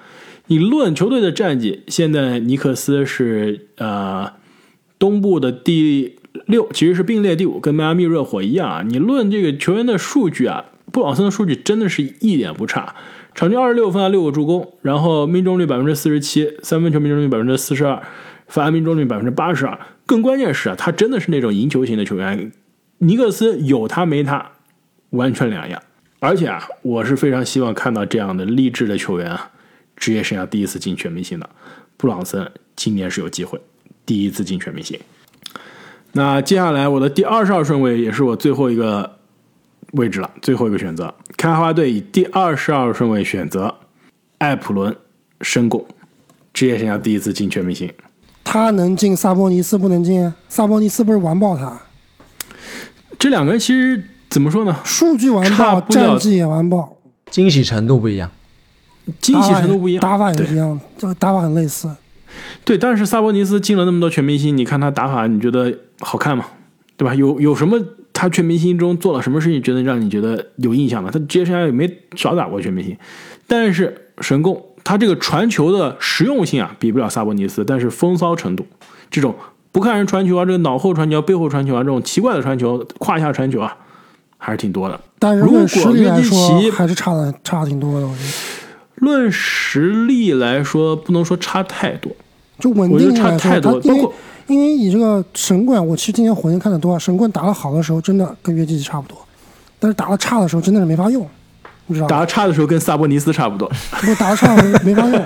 [0.47, 4.32] 你论球队的战绩，现在尼克斯是呃
[5.05, 8.82] 东部的第六，其实是并列第五，跟迈阿密热火一样啊。
[8.82, 12.94] 你论这个球员的数据啊，布朗森的数据真的是一点不差，
[13.34, 18.02] 场均二十六分啊，六个助攻，然后命中率百分之四十七，三分球命中率百分之四十二，
[18.48, 19.78] 罚命中率百分之八十二。
[20.07, 22.50] 更关键是啊，他真的是那种赢球型的球员，
[23.00, 24.52] 尼克斯有他没他
[25.11, 25.82] 完全两样。
[26.20, 29.50] 而且啊，我是非常希望看到这样的励志的球员啊，
[29.94, 31.50] 职业生涯第一次进全明星的。
[31.98, 33.61] 布朗森今年是有机会
[34.07, 34.98] 第一次进全明星。
[36.12, 39.18] 那接下来我的第二十二顺位也是我最后一个
[39.92, 43.74] 位置了，最后一个选择，开花队以第二十二顺位选择
[44.38, 44.96] 艾普伦
[45.40, 45.84] 申贡，
[46.52, 47.92] 职业生涯第一次进全明星。
[48.44, 50.36] 他能进，萨博尼斯不能进啊？
[50.48, 51.80] 萨博尼斯不是完爆他，
[53.18, 54.76] 这两个人其实怎么说呢？
[54.84, 56.96] 数据完爆，战绩也完爆，
[57.30, 58.30] 惊喜程度不一样。
[59.20, 61.90] 惊喜程度不一样，打法也对是一样，这个打法很类似。
[62.64, 66.45] 对，但是萨博尼斯进了那么多全明星，你看他打法，你觉得好看吗？
[66.97, 67.14] 对吧？
[67.14, 67.78] 有有什么
[68.12, 71.11] 他全明星中做了什么事情，觉得让你觉得有印象的？
[71.11, 72.97] 他职业生涯也没少打过全明星，
[73.49, 78.64] 但是神贡他这个传球的实用性啊，比不了萨博尼斯，但是风骚程度，
[79.11, 79.35] 这种
[79.72, 83.76] 不看人传球啊，这个脑后传球、背后传球啊，这种奇怪的传球、胯下传球啊，
[84.39, 85.01] 还是挺多的。
[85.18, 88.07] 但是如果论实力来约基说，奇还是差的差挺多的。
[88.07, 88.28] 我觉得，
[88.97, 92.12] 论实力来说，不能说差太多，
[92.64, 94.08] 就稳定性来多，他因为。
[94.46, 99.16] 因为以这个神棍，我其实今年火箭看的多啊，神棍打的好的时候，真的跟约基奇差不多，
[99.80, 101.26] 但是打的差的时候，真的是没法用，
[101.86, 102.10] 你知道吗？
[102.10, 103.66] 打的差的时候跟萨博尼斯差不多。
[103.92, 104.54] 不是打的差
[104.84, 105.22] 没法用，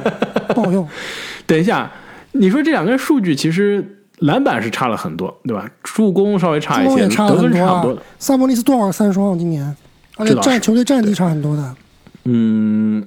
[0.54, 0.86] 不好用。
[1.46, 1.90] 等一下，
[2.30, 5.68] 你说这两个人数据其实篮板是差了很多，对吧？
[5.82, 8.02] 助攻稍微差一些，也差了得分很多啊是差不多的。。
[8.20, 9.76] 萨博尼斯多少个三双啊今年，
[10.16, 11.74] 而且战球队战绩差很多的。
[12.22, 13.04] 嗯，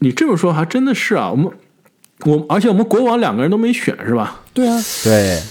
[0.00, 1.30] 你这么说还真的是啊。
[1.30, 1.50] 我们
[2.24, 4.40] 我而且我们国王两个人都没选是吧？
[4.54, 5.42] 对啊，对，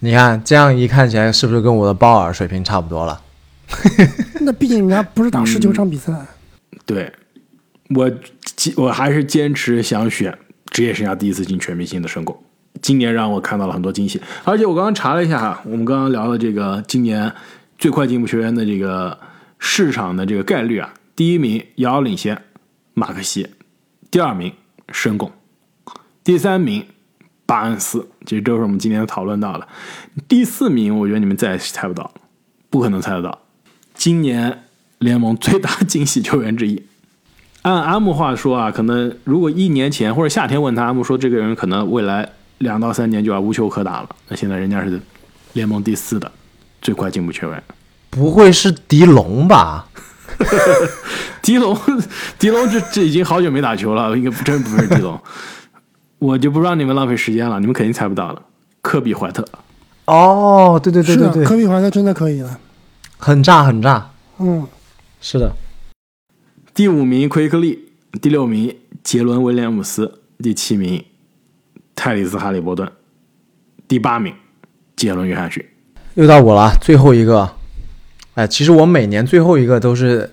[0.00, 3.20] 你看这样一看起来，是不是跟我的鲍尔水平差不多了？
[4.40, 6.12] 那毕竟人家不是打十九场比赛，
[6.86, 7.12] 对，
[7.94, 8.10] 我
[8.76, 10.36] 我还是坚持想选
[10.70, 12.40] 职业生涯第一次进全明星的申购。
[12.82, 17.32] 今年让我看到了很多惊喜，而且我刚刚查了一下哈，我们刚刚聊的这个今年
[17.78, 19.18] 最快进步球员的这个
[19.58, 22.40] 市场的这个概率啊，第一名遥遥领先
[22.92, 23.48] 马克西，
[24.10, 24.52] 第二名
[24.92, 25.32] 申贡，
[26.24, 26.86] 第三名
[27.44, 29.68] 巴恩斯，其实都是我们今天讨论到的。
[30.26, 32.10] 第四名，我觉得你们再也猜不到，
[32.70, 33.38] 不可能猜得到。
[33.92, 34.64] 今年
[35.00, 36.82] 联盟最大惊喜球员之一，
[37.60, 44.08] 按阿木话说啊，可能如果一年前或者夏天问他，阿木说这个人可能未来两到三年就要无球可打了。
[44.28, 44.98] 那现在人家是
[45.52, 46.32] 联盟第四的
[46.80, 47.62] 最快进步球员，
[48.08, 49.86] 不会是迪龙吧？
[51.42, 51.78] 迪龙，
[52.38, 55.20] 迪龙这这已经好久没打球了，应该真不是迪龙。
[56.24, 58.42] 我就不让你们浪费时间了，你们肯定猜不到了。
[58.80, 59.46] 科比怀特，
[60.06, 62.58] 哦，对对对，对对，科比怀特真的可以了。
[63.18, 64.66] 很炸很炸，嗯，
[65.20, 65.54] 是的。
[66.72, 71.04] 第五名奎克利，第六名杰伦威廉姆斯，第七名
[71.94, 72.90] 泰里斯哈利伯顿，
[73.86, 74.34] 第八名
[74.96, 75.62] 杰伦约翰逊。
[76.14, 77.50] 又到我了，最后一个。
[78.32, 80.32] 哎，其实我每年最后一个都是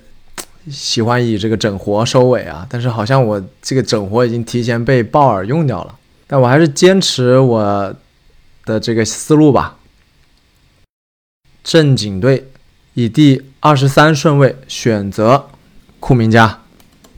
[0.69, 5.97] 喜欢以这个整活收尾啊，但是好像我这个整活已经提前被鲍尔用掉了，
[6.27, 7.95] 但我还是坚持我
[8.65, 9.77] 的这个思路吧。
[11.63, 12.49] 正经队
[12.93, 15.47] 以第二十三顺位选择
[15.99, 16.61] 库明加，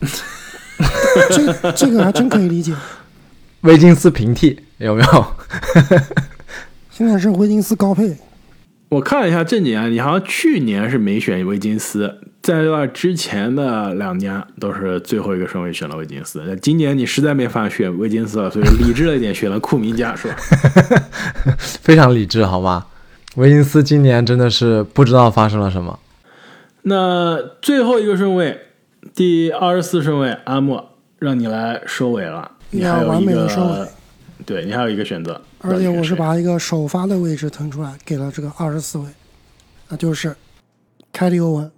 [1.30, 2.74] 这这个还真可以理解。
[3.62, 5.26] 威金斯平替，有没有？
[6.92, 8.14] 现在是威金斯高配，
[8.94, 16.40] 我看了一下这几年，你好像去年是没选维金斯，在那之前的两年都是最后一个顺位选了维金斯。
[16.46, 20.36] 那今年你实在没法选维金斯了，所以理智了一点，选了库明加，是吧？
[21.58, 22.86] 非常理智，好吗？
[23.34, 25.98] 威金斯今年真的是不知道发生了什么。
[26.82, 28.60] 那最后一个顺位，
[29.12, 32.52] 第二十四顺位，阿莫让你来收尾了。
[32.70, 33.88] 你还有一要完美的收尾个，。
[34.44, 39.06] 对你还有一个选择，而且我是把一个首发的位置腾出来，给了这个二十四位，
[39.88, 40.34] 那就是
[41.12, 41.70] 凯利欧文。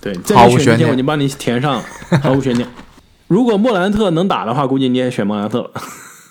[0.00, 1.84] 对，在毫无悬念我已经帮你填上了，
[2.22, 2.68] 毫无悬念。
[3.28, 5.70] 如果莫兰特能打的话，估计你也选莫兰特了。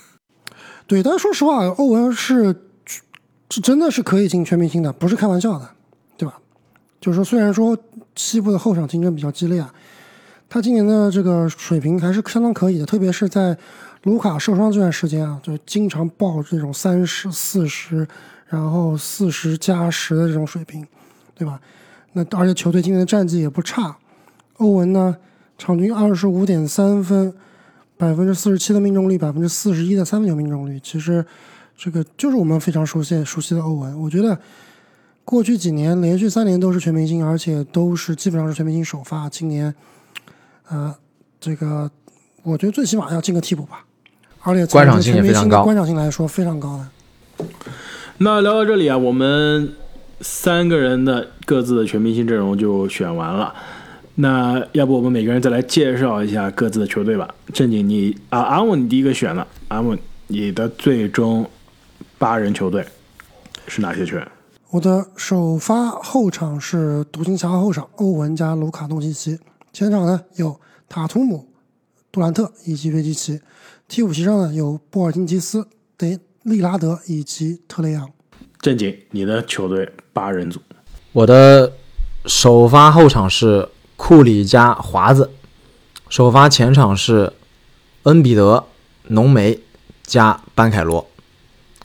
[0.88, 2.56] 对，但是说实话，欧文是
[3.50, 5.70] 是真的是可以进全明星的，不是开玩笑的，
[6.16, 6.38] 对吧？
[7.02, 7.78] 就是说，虽然说
[8.16, 9.74] 西部的后场竞争比较激烈啊，
[10.48, 13.58] 他今年的这个水平还是相当可以的，特别是在
[14.06, 18.08] 卢卡受伤这段时间啊，就经常报这种三十四十，
[18.48, 20.86] 然后四十加十的这种水平，
[21.34, 21.60] 对吧？
[22.14, 23.98] 那而且球队今年的战绩也不差，
[24.58, 25.18] 欧文呢，
[25.58, 27.34] 场均二十五点三分，
[27.98, 31.26] 百分之四十七的命中率，百分之四十一的三分球命中率，其实
[31.76, 34.00] 这个就是我们非常熟悉熟悉的欧文。
[34.00, 34.40] 我觉得
[35.24, 39.28] 过去几年连续三年都是全明星，而且都是基本上是全明星首发。
[39.28, 39.74] 今年，
[40.70, 40.96] 呃，
[41.40, 41.90] 这个
[42.44, 43.85] 我觉得最起码要进个替补吧，
[44.46, 47.46] 而且观赏性也非常高观赏性来说非常高的。
[48.20, 49.74] 那聊到这里啊，我们
[50.22, 53.54] 三个人的各自的全明星阵容就选完了。
[54.18, 57.28] 那要不我们每个人再来介绍一下各自的球队吧。
[57.54, 61.46] 正经你啊，阿姆你第一个选了，阿姆你的最终
[62.18, 62.86] 八人球队
[63.68, 64.26] 是哪些球员？
[64.70, 69.38] 我的首发后场是独行侠后场欧文加卢卡东契奇，
[69.74, 71.48] 前场呢有塔图姆、
[72.12, 73.42] 杜兰特以及约基奇，
[73.88, 76.08] 替补席上呢有波尔津吉斯、德
[76.44, 78.10] 利拉德以及特雷杨。
[78.60, 80.60] 正经你的球队八人组，
[81.12, 81.74] 我的
[82.26, 85.30] 首发后场是库里加华子，
[86.10, 87.32] 首发前场是
[88.04, 88.66] 恩比德、
[89.10, 89.60] 浓眉
[90.04, 91.08] 加班凯罗，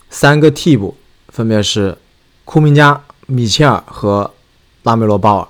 [0.09, 0.96] 三个替补
[1.28, 1.98] 分别是
[2.46, 4.32] 库明加、米切尔和
[4.82, 5.48] 拉梅罗鲍尔。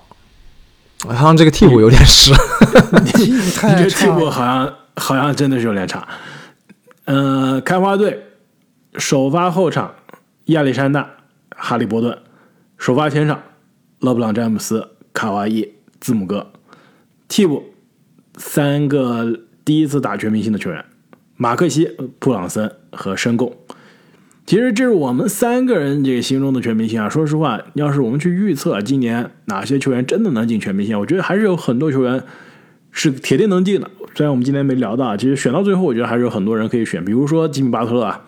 [1.15, 2.33] 好像这个替补有点湿，
[3.05, 6.07] 你太这替，补好像好像真的是有点差。
[7.11, 8.23] 呃，开花队
[8.97, 9.97] 首发后场
[10.45, 11.11] 亚历山大、
[11.57, 12.17] 哈利伯顿，
[12.79, 13.43] 首发前场
[13.99, 16.53] 勒布朗詹姆斯、卡哇伊、字母哥，
[17.27, 17.65] 替补
[18.37, 20.85] 三个第一次打全明星的球员：
[21.37, 21.91] 马克西、
[22.21, 23.57] 布朗森和申贡。
[24.47, 27.09] 其实这是我们三个人这个心中的全明星啊。
[27.09, 32.23] 说实话，要是我们去预测今年哪些球员真的能进全明星，我觉得还是有很多球员
[32.93, 33.91] 是铁定能进的。
[34.15, 38.25] 虽然我们今天没聊到啊，其实选到最后，我觉得还是有很多人可以选，比如说吉米巴特勒啊，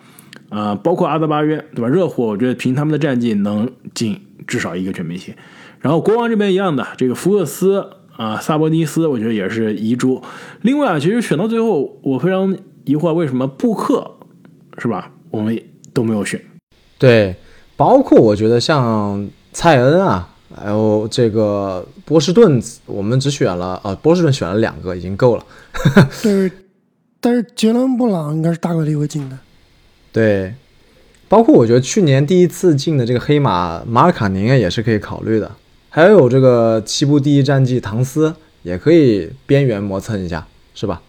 [0.49, 1.87] 啊、包括阿德巴约，对吧？
[1.87, 5.33] 热火，我觉得凭他们的战绩能进至少一个全明星。
[5.79, 7.85] 然后国王这边一样的，这个福克斯
[8.15, 10.21] 啊、萨博尼斯，我觉得也是遗珠。
[10.61, 12.55] 另外啊，其实选到最后，我非常
[12.85, 14.09] 疑惑为什么布克
[14.77, 15.11] 是吧？
[15.29, 15.61] 我们
[15.93, 16.39] 都没有选。
[16.97, 17.35] 对，
[17.75, 25.45] 包括我觉得像蔡恩啊，还有这个波士顿，我们只选了呃，波士顿选了两个已经够了。
[26.21, 26.51] 对，
[27.19, 29.37] 但是杰伦布朗应该是大概率会进的。
[30.11, 30.53] 对，
[31.27, 35.51] 包括我觉得去年第一次进的这个黑马马尔卡宁也是可以考虑的。
[35.89, 38.33] 还有这个西部第一战绩唐斯
[38.63, 41.01] 也可以边缘磨蹭一下，是吧？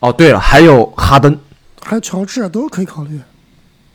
[0.00, 1.36] 哦，对了，还有哈登，
[1.82, 3.18] 还有乔治啊，都可以考虑。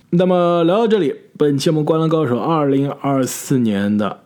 [0.09, 4.22] 那么聊到这里，本期我们《灌篮高手》二零二四年的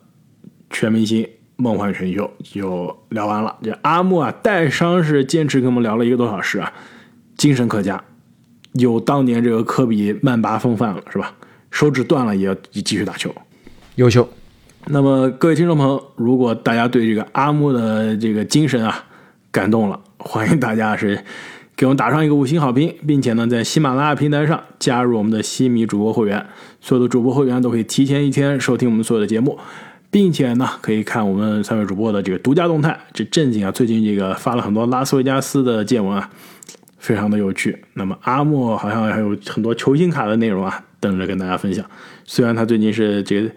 [0.80, 3.57] 全明星梦幻选秀就聊完了。
[3.63, 6.71] 这阿木啊，带伤是坚持跟我们聊了一个多小时啊，
[7.36, 7.99] 精神可嘉，
[8.73, 11.34] 有当年这个科比曼巴风范了，是吧？
[11.71, 13.34] 手指断了也要继续打球，
[13.95, 14.30] 优秀。
[14.86, 19.03] 那么各位听众朋友，如果大家对这个阿木的这个精神啊
[19.49, 21.19] 感动了，欢迎大家是。
[21.75, 26.43] 给我们打上一个五星好评，并且呢，在喜马拉雅平台上加入我们的西米主播会员，
[26.82, 29.59] 所有的主播会员都可以提前一天收听我们所有的节目，
[30.10, 32.97] 并且呢，可以看我们三位主播的这个独家动态。
[33.14, 36.30] 这正经啊，最近这个发了很多拉斯维加斯的见闻啊，
[36.97, 37.84] 非常的有趣。
[37.93, 41.86] 那么阿莫好像还有很多球星卡的内容啊，等着跟大家分享。
[42.26, 43.49] 虽然他最近是这个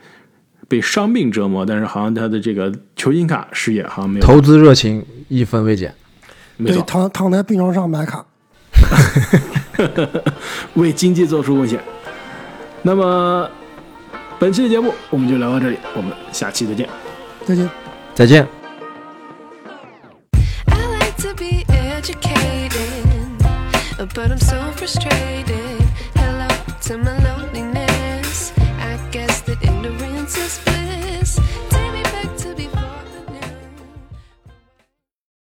[0.68, 5.94] 被伤病折磨，但是好像他的这个球星卡事业好像没有投资热情一分未减。
[6.58, 8.24] 对，躺躺在病床上买卡，
[10.74, 11.80] 为经济做出贡献。
[12.82, 13.48] 那么，
[14.40, 16.88] 本期的节目我们就聊到这里，我们下期再见，
[17.44, 17.70] 再见，
[18.14, 18.48] 再见。
[20.64, 23.04] I like to be educated,
[23.98, 25.82] but I'm so frustrated.
[26.14, 26.48] Hello
[26.84, 27.19] to my.